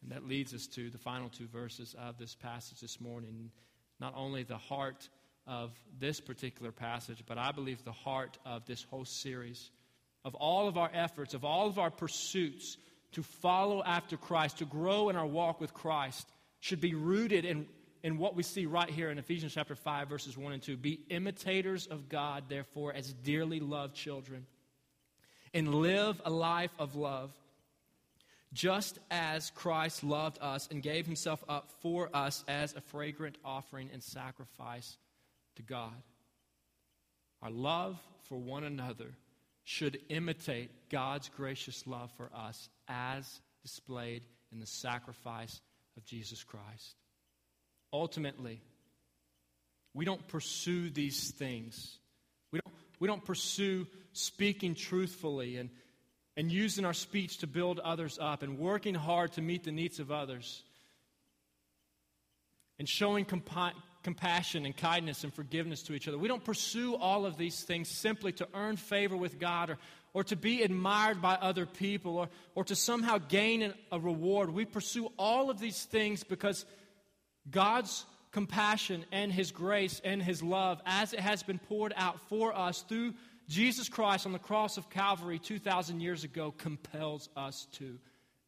And 0.02 0.12
that 0.12 0.28
leads 0.28 0.54
us 0.56 0.66
to 0.68 0.90
the 0.90 0.98
final 0.98 1.30
two 1.30 1.48
verses 1.48 1.96
of 2.00 2.18
this 2.18 2.34
passage 2.34 2.80
this 2.80 3.00
morning. 3.00 3.52
Not 4.00 4.14
only 4.18 4.42
the 4.42 4.58
heart 4.58 5.08
of 5.46 5.72
this 6.00 6.20
particular 6.20 6.72
passage, 6.72 7.24
but 7.28 7.38
I 7.38 7.52
believe 7.52 7.84
the 7.84 7.92
heart 7.92 8.40
of 8.44 8.66
this 8.66 8.84
whole 8.84 9.06
series, 9.06 9.70
of 10.26 10.34
all 10.34 10.68
of 10.68 10.78
our 10.78 10.90
efforts, 10.92 11.36
of 11.36 11.46
all 11.46 11.68
of 11.68 11.78
our 11.78 11.92
pursuits 11.92 12.78
to 13.12 13.22
follow 13.22 13.84
after 13.84 14.18
Christ, 14.18 14.58
to 14.60 14.66
grow 14.66 15.10
in 15.10 15.16
our 15.16 15.28
walk 15.28 15.62
with 15.62 15.76
Christ 15.76 16.28
should 16.62 16.80
be 16.80 16.94
rooted 16.94 17.44
in, 17.44 17.66
in 18.04 18.18
what 18.18 18.36
we 18.36 18.44
see 18.44 18.66
right 18.66 18.90
here 18.90 19.10
in 19.10 19.18
Ephesians 19.18 19.54
chapter 19.54 19.76
5, 19.76 20.08
verses 20.08 20.38
1 20.38 20.54
and 20.54 20.62
2. 20.62 20.78
Be 20.78 21.02
imitators 21.10 21.88
of 21.88 22.08
God, 22.08 22.46
therefore, 22.48 22.94
as 22.94 23.12
dearly 23.12 23.60
loved 23.60 23.96
children, 23.96 24.46
and 25.54 25.76
live 25.76 26.22
a 26.24 26.30
life 26.30 26.72
of 26.80 26.96
love, 26.96 27.32
just 28.54 29.00
as 29.10 29.50
Christ 29.56 30.04
loved 30.04 30.38
us 30.40 30.68
and 30.72 30.84
gave 30.84 31.06
himself 31.06 31.44
up 31.50 31.72
for 31.82 32.10
us 32.14 32.46
as 32.48 32.76
a 32.76 32.82
fragrant 32.82 33.38
offering 33.44 33.90
and 33.92 34.04
sacrifice 34.04 34.98
to 35.56 35.64
God. 35.64 35.96
Our 37.42 37.50
love 37.50 38.00
for 38.30 38.38
one 38.38 38.64
another 38.64 39.16
should 39.64 40.00
imitate 40.10 40.70
God's 40.90 41.30
gracious 41.30 41.88
love 41.88 42.12
for 42.18 42.30
us 42.36 42.70
as 42.88 43.42
displayed 43.64 44.22
in 44.52 44.60
the 44.60 44.68
sacrifice 44.68 45.60
of 45.98 46.06
Jesus 46.06 46.44
Christ. 46.44 46.96
Ultimately, 47.94 48.62
we 49.94 50.06
don't 50.06 50.26
pursue 50.28 50.90
these 50.90 51.32
things. 51.32 51.98
We 52.52 52.60
don't, 52.60 52.76
we 53.00 53.08
don't 53.08 53.26
pursue 53.26 53.88
speaking 54.14 54.76
truthfully 54.76 55.58
and, 55.58 55.70
and 56.38 56.52
using 56.52 56.86
our 56.86 56.94
speech 56.94 57.40
to 57.40 57.48
build 57.48 57.80
others 57.80 58.18
up 58.22 58.44
and 58.44 58.58
working 58.58 58.96
hard 58.96 59.34
to 59.34 59.42
meet 59.42 59.64
the 59.64 59.72
needs 59.72 60.00
of 60.00 60.12
others 60.12 60.64
and 62.80 62.88
showing 62.88 63.26
compa- 63.26 63.74
compassion 64.04 64.66
and 64.66 64.76
kindness 64.76 65.24
and 65.24 65.34
forgiveness 65.34 65.84
to 65.84 65.94
each 65.94 66.08
other. 66.08 66.18
We 66.18 66.28
don't 66.28 66.44
pursue 66.44 66.96
all 66.96 67.26
of 67.26 67.38
these 67.38 67.64
things 67.64 67.90
simply 67.90 68.32
to 68.34 68.48
earn 68.54 68.78
favor 68.78 69.16
with 69.16 69.40
God 69.40 69.70
or, 69.70 69.78
or 70.14 70.24
to 70.26 70.36
be 70.36 70.62
admired 70.62 71.22
by 71.22 71.36
other 71.36 71.66
people 71.66 72.18
or, 72.18 72.30
or 72.56 72.64
to 72.66 72.76
somehow 72.76 73.18
gain 73.18 73.74
a 73.92 74.00
reward. 74.00 74.54
We 74.54 74.66
pursue 74.66 75.12
all 75.18 75.50
of 75.50 75.60
these 75.60 75.84
things 75.84 76.24
because 76.24 76.66
God's 77.50 78.06
compassion 78.32 79.06
and 79.12 79.32
His 79.32 79.52
grace 79.52 80.02
and 80.04 80.22
His 80.22 80.44
love, 80.44 80.82
as 80.86 81.14
it 81.14 81.20
has 81.20 81.44
been 81.44 81.60
poured 81.60 81.94
out 81.96 82.20
for 82.30 82.58
us 82.58 82.84
through 82.88 83.14
Jesus 83.48 83.90
Christ 83.90 84.26
on 84.26 84.32
the 84.32 84.40
cross 84.40 84.78
of 84.78 84.90
Calvary 84.90 85.40
2,000 85.40 86.00
years 86.00 86.24
ago, 86.24 86.54
compels 86.58 87.30
us 87.36 87.68
to. 87.74 87.98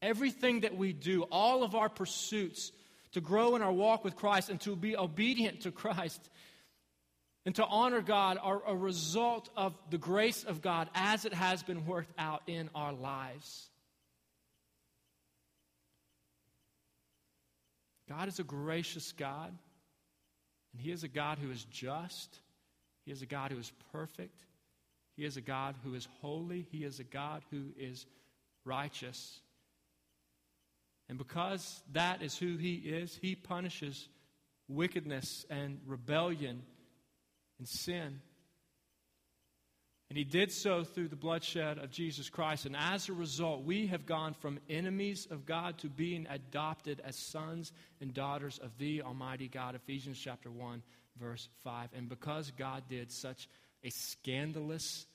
Everything 0.02 0.62
that 0.62 0.78
we 0.78 0.94
do, 0.94 1.24
all 1.24 1.64
of 1.64 1.76
our 1.76 1.90
pursuits 1.90 2.72
to 3.14 3.22
grow 3.22 3.56
in 3.56 3.62
our 3.62 3.72
walk 3.72 4.04
with 4.04 4.16
Christ 4.16 4.50
and 4.50 4.60
to 4.62 4.76
be 4.76 4.98
obedient 4.98 5.62
to 5.62 5.72
Christ, 5.72 6.30
and 7.46 7.56
to 7.56 7.66
honor 7.66 8.02
God 8.02 8.38
are 8.42 8.62
a 8.66 8.76
result 8.76 9.50
of 9.58 9.74
the 9.90 9.98
grace 9.98 10.44
of 10.44 10.62
God 10.62 10.90
as 10.96 11.26
it 11.26 11.34
has 11.34 11.62
been 11.62 11.86
worked 11.86 12.14
out 12.18 12.42
in 12.48 12.70
our 12.74 12.94
lives. 12.94 13.70
God 18.08 18.28
is 18.28 18.40
a 18.40 18.44
gracious 18.44 19.12
God, 19.12 19.52
and 20.72 20.82
He 20.82 20.92
is 20.92 21.04
a 21.04 21.08
God 21.08 21.38
who 21.40 21.52
is 21.52 21.66
just. 21.66 22.40
He 23.06 23.12
is 23.12 23.22
a 23.22 23.26
God 23.26 23.52
who 23.52 23.60
is 23.60 23.72
perfect. 23.92 24.46
He 25.18 25.26
is 25.26 25.36
a 25.36 25.42
God 25.42 25.76
who 25.84 25.94
is 25.96 26.08
holy. 26.22 26.66
He 26.72 26.84
is 26.84 27.00
a 27.00 27.04
God 27.04 27.44
who 27.52 27.66
is 27.78 28.06
righteous. 28.66 29.40
And 31.10 31.18
because 31.18 31.84
that 31.92 32.22
is 32.22 32.38
who 32.38 32.56
He 32.56 32.76
is, 32.76 33.18
He 33.22 33.36
punishes 33.36 34.08
wickedness 34.70 35.46
and 35.50 35.80
rebellion 35.86 36.64
and 37.60 37.68
sin. 37.68 38.22
And 40.10 40.18
he 40.20 40.24
did 40.24 40.52
so 40.52 40.84
through 40.84 41.08
the 41.08 41.16
bloodshed 41.16 41.80
of 41.80 41.90
Jesus 41.90 42.30
Christ. 42.30 42.68
And 42.68 42.76
as 42.76 43.10
a 43.10 43.14
result, 43.14 43.64
we 43.64 43.88
have 43.88 44.06
gone 44.06 44.36
from 44.36 44.60
enemies 44.70 45.28
of 45.32 45.48
God 45.48 45.80
to 45.80 45.90
being 45.90 46.28
adopted 46.30 47.02
as 47.04 47.18
sons 47.18 47.72
and 48.00 48.14
daughters 48.14 48.60
of 48.60 48.78
the 48.78 49.02
Almighty 49.02 49.48
God. 49.48 49.74
Ephesians 49.74 50.20
chapter 50.20 50.52
1, 50.52 50.84
verse 51.20 51.50
5. 51.64 51.90
And 51.96 52.10
because 52.10 52.52
God 52.52 52.84
did 52.88 53.12
such 53.12 53.50
a 53.84 53.90
scandalous 53.90 55.08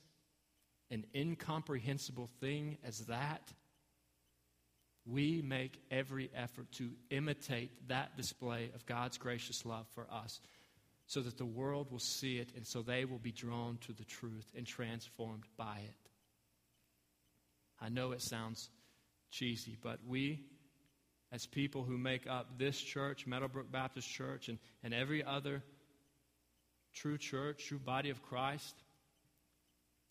and 0.90 1.06
incomprehensible 1.14 2.28
thing 2.40 2.76
as 2.84 2.98
that, 3.06 3.52
we 5.06 5.42
make 5.42 5.80
every 5.92 6.28
effort 6.34 6.72
to 6.72 6.90
imitate 7.10 7.70
that 7.88 8.16
display 8.16 8.70
of 8.74 8.84
God's 8.84 9.16
gracious 9.16 9.64
love 9.64 9.86
for 9.94 10.06
us 10.10 10.40
so 11.08 11.22
that 11.22 11.38
the 11.38 11.44
world 11.44 11.90
will 11.90 11.98
see 11.98 12.36
it 12.36 12.52
and 12.54 12.66
so 12.66 12.82
they 12.82 13.06
will 13.06 13.18
be 13.18 13.32
drawn 13.32 13.78
to 13.78 13.94
the 13.94 14.04
truth 14.04 14.52
and 14.54 14.66
transformed 14.66 15.44
by 15.56 15.78
it. 15.78 16.10
I 17.80 17.88
know 17.88 18.12
it 18.12 18.20
sounds 18.20 18.68
cheesy, 19.30 19.78
but 19.82 20.00
we, 20.06 20.44
as 21.32 21.46
people 21.46 21.82
who 21.82 21.96
make 21.96 22.28
up 22.28 22.58
this 22.58 22.78
church, 22.78 23.26
Meadowbrook 23.26 23.72
Baptist 23.72 24.08
Church, 24.08 24.50
and, 24.50 24.58
and 24.84 24.92
every 24.92 25.24
other 25.24 25.62
true 26.92 27.16
church, 27.16 27.64
true 27.66 27.78
body 27.78 28.10
of 28.10 28.22
Christ, 28.22 28.74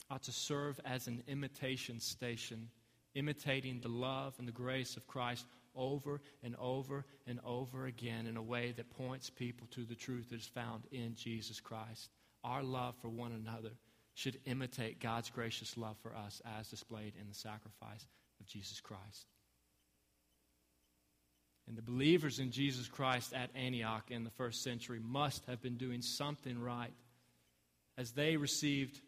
ought 0.09 0.23
to 0.23 0.31
serve 0.31 0.79
as 0.83 1.05
an 1.07 1.21
imitation 1.27 1.99
station, 1.99 2.69
imitating 3.13 3.81
the 3.81 3.89
love 3.89 4.33
and 4.39 4.47
the 4.47 4.51
grace 4.51 4.97
of 4.97 5.05
Christ 5.05 5.45
over 5.77 6.21
and 6.43 6.55
over 6.59 7.05
and 7.25 7.39
over 7.45 7.85
again 7.85 8.25
in 8.27 8.35
a 8.35 8.41
way 8.41 8.73
that 8.75 8.89
points 8.89 9.29
people 9.29 9.67
to 9.71 9.85
the 9.85 9.95
truth 9.95 10.29
that 10.29 10.39
is 10.39 10.47
found 10.47 10.83
in 10.91 11.15
Jesus 11.15 11.59
Christ. 11.59 12.09
Our 12.43 12.63
love 12.63 12.95
for 13.01 13.09
one 13.09 13.31
another 13.31 13.71
should 14.13 14.39
imitate 14.45 14.99
God's 14.99 15.29
gracious 15.29 15.77
love 15.77 15.95
for 16.01 16.15
us 16.15 16.41
as 16.59 16.69
displayed 16.69 17.13
in 17.19 17.27
the 17.27 17.35
sacrifice 17.35 18.07
of 18.39 18.47
Jesus 18.47 18.81
Christ. 18.81 19.27
And 21.67 21.77
the 21.77 21.81
believers 21.81 22.39
in 22.39 22.51
Jesus 22.51 22.87
Christ 22.87 23.33
at 23.33 23.49
Antioch 23.55 24.09
in 24.09 24.23
the 24.23 24.31
first 24.31 24.63
century 24.63 24.99
must 25.03 25.45
have 25.45 25.61
been 25.61 25.77
doing 25.77 26.01
something 26.01 26.59
right 26.59 26.93
as 27.97 28.11
they 28.11 28.37
received 28.37 29.01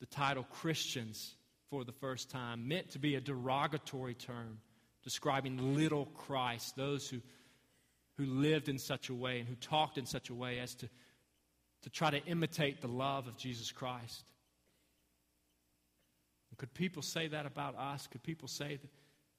the 0.00 0.06
title 0.06 0.44
Christians 0.44 1.34
for 1.70 1.84
the 1.84 1.92
first 1.92 2.30
time, 2.30 2.66
meant 2.66 2.90
to 2.90 2.98
be 2.98 3.14
a 3.14 3.20
derogatory 3.20 4.14
term 4.14 4.58
describing 5.02 5.74
little 5.74 6.06
Christ, 6.06 6.76
those 6.76 7.08
who, 7.08 7.20
who 8.16 8.24
lived 8.26 8.68
in 8.68 8.78
such 8.78 9.08
a 9.08 9.14
way 9.14 9.38
and 9.40 9.48
who 9.48 9.54
talked 9.56 9.98
in 9.98 10.06
such 10.06 10.30
a 10.30 10.34
way 10.34 10.58
as 10.58 10.74
to, 10.76 10.88
to 11.82 11.90
try 11.90 12.10
to 12.10 12.24
imitate 12.24 12.80
the 12.80 12.88
love 12.88 13.26
of 13.26 13.36
Jesus 13.36 13.70
Christ. 13.72 14.24
Could 16.58 16.74
people 16.74 17.02
say 17.02 17.28
that 17.28 17.46
about 17.46 17.76
us? 17.78 18.06
Could 18.08 18.22
people 18.22 18.48
say 18.48 18.76
that 18.76 18.90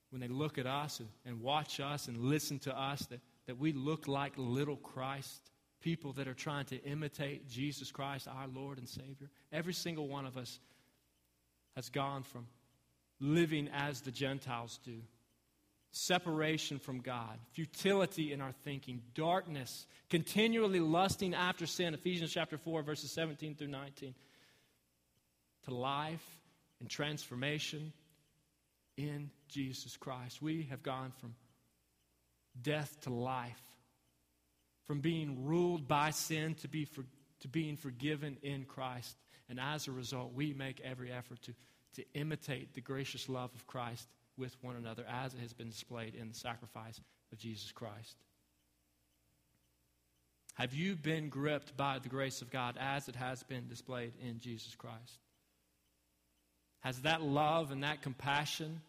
when 0.10 0.22
they 0.22 0.30
look 0.30 0.58
at 0.58 0.66
us 0.66 1.00
and, 1.00 1.10
and 1.26 1.42
watch 1.42 1.80
us 1.80 2.08
and 2.08 2.18
listen 2.18 2.60
to 2.60 2.78
us 2.78 3.06
that, 3.08 3.20
that 3.46 3.60
we 3.60 3.74
look 3.74 4.08
like 4.08 4.34
little 4.38 4.78
Christ? 4.78 5.52
People 5.82 6.14
that 6.14 6.28
are 6.28 6.34
trying 6.34 6.66
to 6.68 6.82
imitate 6.84 7.50
Jesus 7.50 7.92
Christ, 7.92 8.28
our 8.28 8.48
Lord 8.48 8.78
and 8.78 8.88
Savior. 8.88 9.30
Every 9.52 9.74
single 9.74 10.08
one 10.08 10.26
of 10.26 10.38
us 10.38 10.60
has 11.76 11.90
gone 11.90 12.24
from 12.24 12.48
living 13.20 13.70
as 13.74 14.02
the 14.02 14.12
Gentiles 14.12 14.80
do 14.84 15.02
separation 15.92 16.80
from 16.80 17.00
God, 17.00 17.40
futility 17.54 18.32
in 18.32 18.42
our 18.42 18.54
thinking, 18.64 19.02
darkness, 19.16 19.88
continually 20.10 20.80
lusting 20.80 21.34
after 21.34 21.66
sin, 21.66 21.94
Ephesians 21.94 22.32
chapter 22.32 22.58
4, 22.58 22.84
verses 22.84 23.12
17 23.12 23.56
through 23.56 23.68
19, 23.68 24.14
to 25.66 25.74
life 25.74 26.26
and 26.80 26.90
transformation 26.90 27.92
in 28.98 29.32
Jesus 29.48 29.98
Christ. 29.98 30.42
We 30.42 30.68
have 30.70 30.84
gone 30.84 31.12
from 31.20 31.36
death 32.62 32.96
to 33.02 33.10
life, 33.10 33.62
from 34.86 35.00
being 35.02 35.46
ruled 35.46 35.88
by 35.88 36.12
sin 36.12 36.56
to, 36.56 36.68
be 36.68 36.86
for, 36.86 37.04
to 37.42 37.48
being 37.48 37.78
forgiven 37.78 38.38
in 38.44 38.66
Christ. 38.66 39.18
And 39.50 39.60
as 39.60 39.88
a 39.88 39.92
result, 39.92 40.34
we 40.34 40.54
make 40.54 40.82
every 40.82 41.12
effort 41.12 41.42
to, 41.44 41.54
to 41.96 42.06
imitate 42.14 42.76
the 42.76 42.82
gracious 42.82 43.28
love 43.28 43.52
of 43.56 43.66
Christ 43.66 44.08
with 44.40 44.56
one 44.62 44.76
another 44.76 45.06
as 45.08 45.34
it 45.34 45.40
has 45.42 45.54
been 45.54 45.70
displayed 45.70 46.16
in 46.16 46.30
the 46.30 46.34
sacrifice 46.34 47.00
of 47.32 47.38
Jesus 47.38 47.72
Christ. 47.72 48.16
Have 50.56 50.74
you 50.74 50.96
been 50.96 51.30
gripped 51.30 51.78
by 51.78 52.00
the 52.00 52.10
grace 52.10 52.42
of 52.42 52.50
God 52.50 52.78
as 52.80 53.08
it 53.08 53.16
has 53.16 53.44
been 53.44 53.68
displayed 53.68 54.14
in 54.22 54.40
Jesus 54.40 54.76
Christ? 54.76 55.20
Has 56.82 57.02
that 57.02 57.22
love 57.22 57.72
and 57.72 57.84
that 57.84 58.02
compassion 58.02 58.82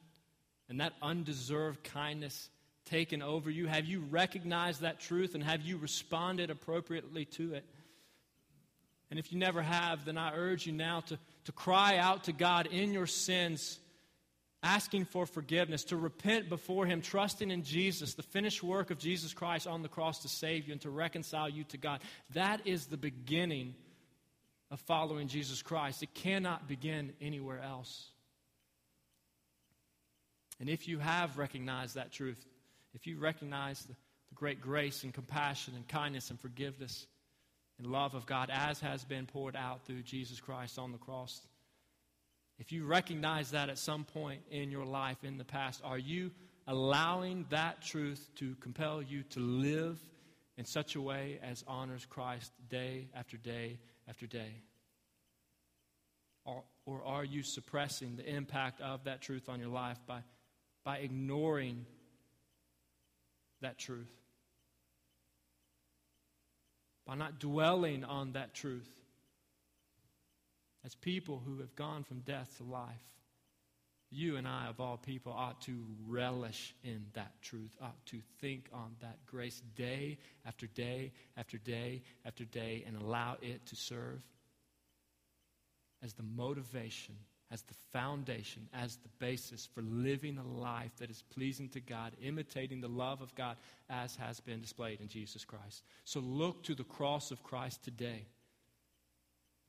and 0.69 0.81
that 0.81 0.95
undeserved 1.03 1.85
kindness 1.85 2.49
taken 2.87 3.23
over 3.23 3.51
you? 3.51 3.67
Have 3.67 3.87
you 3.87 4.01
recognized 4.01 4.81
that 4.81 5.01
truth 5.01 5.35
and 5.35 5.45
have 5.45 5.63
you 5.63 5.77
responded 5.77 6.51
appropriately 6.51 7.25
to 7.37 7.55
it? 7.55 7.65
And 9.11 9.19
if 9.19 9.33
you 9.33 9.39
never 9.39 9.61
have, 9.61 10.05
then 10.05 10.19
I 10.19 10.35
urge 10.35 10.67
you 10.67 10.73
now 10.73 11.01
to, 11.01 11.19
to 11.45 11.53
cry 11.53 11.99
out 11.99 12.25
to 12.25 12.33
God 12.33 12.67
in 12.67 12.93
your 12.93 13.07
sins 13.07 13.79
asking 14.63 15.07
for 15.07 15.27
forgiveness, 15.27 15.85
to 15.85 15.97
repent 15.97 16.49
before 16.49 16.87
Him, 16.87 17.01
trusting 17.01 17.51
in 17.51 17.63
Jesus, 17.63 18.15
the 18.15 18.23
finished 18.23 18.63
work 18.63 18.91
of 18.91 18.99
Jesus 18.99 19.33
Christ 19.33 19.67
on 19.67 19.83
the 19.83 19.89
cross 19.89 20.21
to 20.21 20.29
save 20.29 20.67
you 20.67 20.73
and 20.73 20.81
to 20.83 20.91
reconcile 20.91 21.49
you 21.49 21.65
to 21.65 21.79
God. 21.79 22.01
That 22.35 22.67
is 22.67 22.87
the 22.87 22.99
beginning 22.99 23.75
of 24.71 24.81
following 24.81 25.29
Jesus 25.29 25.63
Christ. 25.63 26.03
It 26.03 26.15
cannot 26.15 26.69
begin 26.69 27.13
anywhere 27.21 27.61
else. 27.61 28.09
And 30.61 30.69
if 30.69 30.87
you 30.87 30.99
have 30.99 31.39
recognized 31.39 31.95
that 31.95 32.13
truth, 32.13 32.45
if 32.95 33.07
you 33.07 33.19
recognize 33.19 33.81
the, 33.85 33.95
the 34.29 34.35
great 34.35 34.61
grace 34.61 35.05
and 35.05 35.15
compassion 35.15 35.75
and 35.75 35.89
kindness 35.89 36.31
and 36.31 36.39
forgiveness 36.39 37.07
and 37.79 37.87
love 37.87 38.15
of 38.15 38.27
God 38.27 38.51
as 38.53 38.79
has 38.81 39.05
been 39.05 39.27
poured 39.27 39.57
out 39.57 39.87
through 39.87 40.03
Jesus 40.03 40.39
Christ 40.39 40.79
on 40.79 40.93
the 40.93 40.99
cross, 40.99 41.41
if 42.61 42.73
you 42.73 42.85
recognize 42.85 43.53
that 43.53 43.71
at 43.71 43.79
some 43.79 44.05
point 44.05 44.43
in 44.51 44.71
your 44.71 44.85
life 44.85 45.25
in 45.25 45.39
the 45.39 45.47
past, 45.47 45.81
are 45.83 45.99
you 45.99 46.31
allowing 46.67 47.47
that 47.49 47.81
truth 47.81 48.29
to 48.37 48.55
compel 48.57 49.01
you 49.01 49.23
to 49.31 49.41
live 49.41 49.99
in 50.59 50.67
such 50.67 50.95
a 50.95 51.01
way 51.01 51.39
as 51.43 51.65
honors 51.67 52.05
Christ 52.05 52.53
day 52.69 53.09
after 53.15 53.39
day 53.39 53.79
after 54.07 54.27
day? 54.27 54.61
Or, 56.45 56.63
or 56.85 57.03
are 57.03 57.25
you 57.25 57.43
suppressing 57.43 58.17
the 58.17 58.29
impact 58.29 58.83
of 58.83 59.05
that 59.05 59.23
truth 59.23 59.49
on 59.49 59.59
your 59.59 59.71
life 59.71 59.99
by, 60.07 60.21
by 60.85 60.99
ignoring 60.99 61.87
that 63.63 63.79
truth? 63.79 64.13
By 67.07 67.15
not 67.15 67.41
dwelling 67.41 68.05
on 68.05 68.33
that 68.33 68.53
truth? 68.53 69.00
As 70.85 70.95
people 70.95 71.43
who 71.45 71.59
have 71.59 71.75
gone 71.77 72.05
from 72.05 72.21
death 72.21 72.57
to 72.59 72.65
life, 72.65 72.89
you 74.11 74.37
and 74.37 74.49
I, 74.49 74.67
of 74.67 74.81
all 74.81 74.97
people, 74.97 75.33
ought 75.33 75.61
to 75.63 75.85
relish 76.09 76.75
in 76.83 77.07
that 77.13 77.41
truth, 77.43 77.77
ought 77.81 78.05
to 78.07 78.17
think 78.41 78.69
on 78.73 78.97
that 79.01 79.25
grace 79.27 79.63
day 79.77 80.19
after 80.45 80.67
day 80.67 81.13
after 81.37 81.59
day 81.59 82.03
after 82.27 82.45
day 82.45 82.83
and 82.87 82.97
allow 82.97 83.37
it 83.41 83.65
to 83.67 83.77
serve 83.77 84.21
as 86.03 86.13
the 86.15 86.25
motivation, 86.25 87.15
as 87.53 87.63
the 87.63 87.75
foundation, 87.93 88.69
as 88.73 88.97
the 88.97 89.09
basis 89.21 89.69
for 89.75 89.83
living 89.83 90.39
a 90.39 90.61
life 90.61 90.91
that 90.99 91.11
is 91.11 91.23
pleasing 91.33 91.69
to 91.69 91.81
God, 91.81 92.13
imitating 92.21 92.81
the 92.81 92.89
love 92.89 93.21
of 93.21 93.33
God 93.37 93.57
as 93.89 94.17
has 94.17 94.41
been 94.41 94.61
displayed 94.61 95.01
in 95.01 95.09
Jesus 95.09 95.45
Christ. 95.45 95.85
So 96.05 96.19
look 96.19 96.65
to 96.65 96.75
the 96.75 96.85
cross 96.85 97.31
of 97.31 97.45
Christ 97.45 97.85
today. 97.85 98.25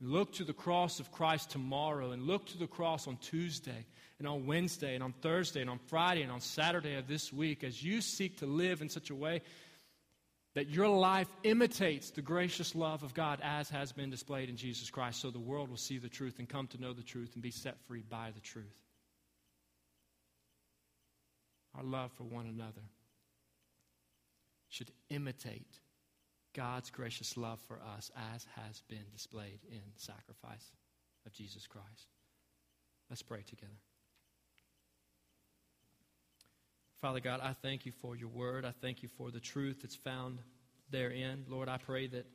Look 0.04 0.32
to 0.34 0.44
the 0.44 0.52
cross 0.52 0.98
of 0.98 1.12
Christ 1.12 1.50
tomorrow 1.50 2.10
and 2.10 2.24
look 2.24 2.46
to 2.46 2.58
the 2.58 2.66
cross 2.66 3.06
on 3.06 3.18
Tuesday 3.18 3.86
and 4.18 4.26
on 4.26 4.46
Wednesday 4.46 4.96
and 4.96 5.02
on 5.02 5.12
Thursday 5.22 5.60
and 5.60 5.70
on 5.70 5.78
Friday 5.86 6.22
and 6.22 6.32
on 6.32 6.40
Saturday 6.40 6.96
of 6.96 7.06
this 7.06 7.32
week 7.32 7.62
as 7.62 7.80
you 7.80 8.00
seek 8.00 8.38
to 8.38 8.46
live 8.46 8.82
in 8.82 8.88
such 8.88 9.10
a 9.10 9.14
way 9.14 9.42
that 10.54 10.68
your 10.68 10.88
life 10.88 11.28
imitates 11.44 12.10
the 12.10 12.20
gracious 12.20 12.74
love 12.74 13.04
of 13.04 13.14
God 13.14 13.38
as 13.44 13.70
has 13.70 13.92
been 13.92 14.10
displayed 14.10 14.48
in 14.48 14.56
Jesus 14.56 14.90
Christ 14.90 15.20
so 15.20 15.30
the 15.30 15.38
world 15.38 15.70
will 15.70 15.76
see 15.76 15.98
the 15.98 16.08
truth 16.08 16.40
and 16.40 16.48
come 16.48 16.66
to 16.68 16.80
know 16.80 16.92
the 16.92 17.04
truth 17.04 17.34
and 17.34 17.42
be 17.42 17.52
set 17.52 17.78
free 17.86 18.02
by 18.02 18.32
the 18.34 18.40
truth. 18.40 18.66
Our 21.76 21.84
love 21.84 22.10
for 22.12 22.24
one 22.24 22.46
another 22.46 22.82
should 24.68 24.90
imitate 25.10 25.78
God's 26.54 26.90
gracious 26.90 27.36
love 27.36 27.60
for 27.66 27.80
us 27.96 28.10
as 28.34 28.46
has 28.56 28.82
been 28.88 29.04
displayed 29.12 29.60
in 29.70 29.80
the 29.94 30.00
sacrifice 30.00 30.70
of 31.26 31.32
Jesus 31.32 31.66
Christ. 31.66 32.08
Let's 33.08 33.22
pray 33.22 33.42
together. 33.48 33.72
Father 37.00 37.20
God, 37.20 37.40
I 37.42 37.54
thank 37.54 37.84
you 37.84 37.92
for 38.00 38.14
your 38.14 38.28
word. 38.28 38.64
I 38.64 38.72
thank 38.80 39.02
you 39.02 39.08
for 39.16 39.30
the 39.30 39.40
truth 39.40 39.78
that's 39.82 39.96
found 39.96 40.38
therein. 40.90 41.44
Lord, 41.48 41.68
I 41.68 41.78
pray 41.78 42.06
that 42.06 42.26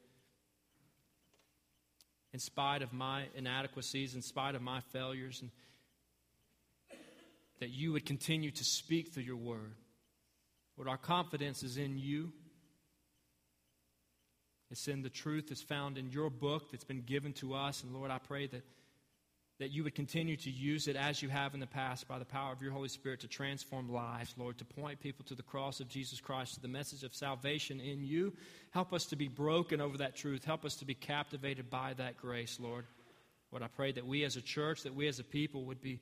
in 2.34 2.40
spite 2.40 2.82
of 2.82 2.92
my 2.92 3.26
inadequacies, 3.36 4.14
in 4.14 4.22
spite 4.22 4.56
of 4.56 4.62
my 4.62 4.82
failures, 4.92 5.42
and 5.42 5.52
that 7.60 7.70
you 7.70 7.94
would 7.94 8.06
continue 8.06 8.52
to 8.52 8.64
speak 8.64 9.14
through 9.14 9.24
your 9.24 9.38
word. 9.38 9.76
Lord, 10.76 10.90
our 10.90 10.98
confidence 10.98 11.64
is 11.64 11.78
in 11.78 11.98
you. 11.98 12.34
It's 14.70 14.88
in 14.88 15.02
the 15.02 15.10
truth 15.10 15.48
that's 15.48 15.62
found 15.62 15.98
in 15.98 16.10
your 16.10 16.30
book 16.30 16.72
that's 16.72 16.84
been 16.84 17.02
given 17.02 17.34
to 17.34 17.54
us. 17.54 17.84
And 17.84 17.94
Lord, 17.94 18.12
I 18.12 18.18
pray 18.18 18.48
that, 18.48 18.64
that 19.60 19.72
you 19.72 19.84
would 19.84 19.96
continue 19.96 20.36
to 20.38 20.50
use 20.50 20.88
it 20.88 20.96
as 20.96 21.22
you 21.22 21.30
have 21.30 21.54
in 21.54 21.60
the 21.60 21.68
past 21.68 22.08
by 22.08 22.20
the 22.20 22.26
power 22.26 22.52
of 22.52 22.62
your 22.62 22.72
Holy 22.72 22.90
Spirit 22.90 23.22
to 23.22 23.28
transform 23.28 23.90
lives, 23.92 24.36
Lord, 24.38 24.58
to 24.58 24.66
point 24.66 25.00
people 25.00 25.24
to 25.26 25.36
the 25.36 25.44
cross 25.44 25.80
of 25.80 25.88
Jesus 25.88 26.20
Christ, 26.20 26.56
to 26.56 26.62
the 26.62 26.68
message 26.68 27.04
of 27.04 27.16
salvation 27.16 27.80
in 27.80 28.04
you. 28.04 28.34
Help 28.72 28.92
us 28.94 29.06
to 29.06 29.16
be 29.16 29.30
broken 29.30 29.80
over 29.80 29.98
that 30.00 30.16
truth. 30.16 30.44
Help 30.44 30.66
us 30.66 30.76
to 30.76 30.86
be 30.86 30.94
captivated 30.94 31.70
by 31.70 31.94
that 31.94 32.18
grace, 32.18 32.60
Lord. 32.60 32.86
Lord, 33.52 33.64
I 33.64 33.68
pray 33.68 33.94
that 33.94 34.06
we 34.06 34.26
as 34.26 34.36
a 34.36 34.42
church, 34.42 34.84
that 34.84 34.94
we 34.94 35.08
as 35.08 35.20
a 35.20 35.24
people 35.24 35.64
would 35.64 35.82
be 35.82 36.02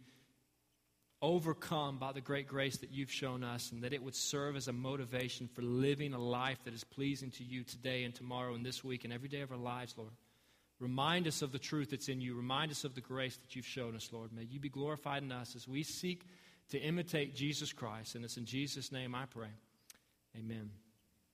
overcome 1.26 1.98
by 1.98 2.12
the 2.12 2.22
great 2.22 2.48
grace 2.48 2.78
that 2.78 2.92
you've 2.92 3.12
shown 3.12 3.44
us, 3.44 3.72
and 3.72 3.84
that 3.84 3.94
it 3.94 4.04
would 4.04 4.16
serve 4.16 4.56
as 4.56 4.68
a 4.68 4.74
motivation 4.74 5.48
for 5.48 5.64
living 5.64 6.14
a 6.14 6.20
life 6.20 6.60
that 6.64 6.74
is 6.74 6.84
pleasing 6.84 7.32
to 7.32 7.44
you 7.44 7.64
today 7.64 8.04
and 8.04 8.14
tomorrow 8.14 8.54
and 8.54 8.66
this 8.66 8.84
week 8.84 9.04
and 9.04 9.12
every 9.12 9.28
day 9.28 9.42
of 9.42 9.52
our 9.52 9.58
lives, 9.58 9.96
Lord. 9.98 10.12
Remind 10.80 11.28
us 11.28 11.42
of 11.42 11.52
the 11.52 11.60
truth 11.60 11.92
that's 11.92 12.10
in 12.10 12.22
you. 12.22 12.36
Remind 12.36 12.70
us 12.70 12.84
of 12.84 12.96
the 12.96 13.02
grace 13.02 13.38
that 13.38 13.56
you've 13.56 13.66
shown 13.66 13.96
us, 13.96 14.10
Lord. 14.12 14.32
May 14.34 14.44
you 14.44 14.60
be 14.60 14.70
glorified 14.70 15.24
in 15.24 15.32
us 15.32 15.56
as 15.56 15.68
we 15.68 15.84
seek 15.84 16.26
to 16.70 16.80
imitate 16.80 17.36
Jesus 17.36 17.74
Christ. 17.74 18.16
And 18.16 18.26
it's 18.26 18.38
in 18.38 18.46
Jesus' 18.46 18.92
name 18.92 19.16
I 19.16 19.26
pray. 19.26 19.54
Amen. 20.38 20.85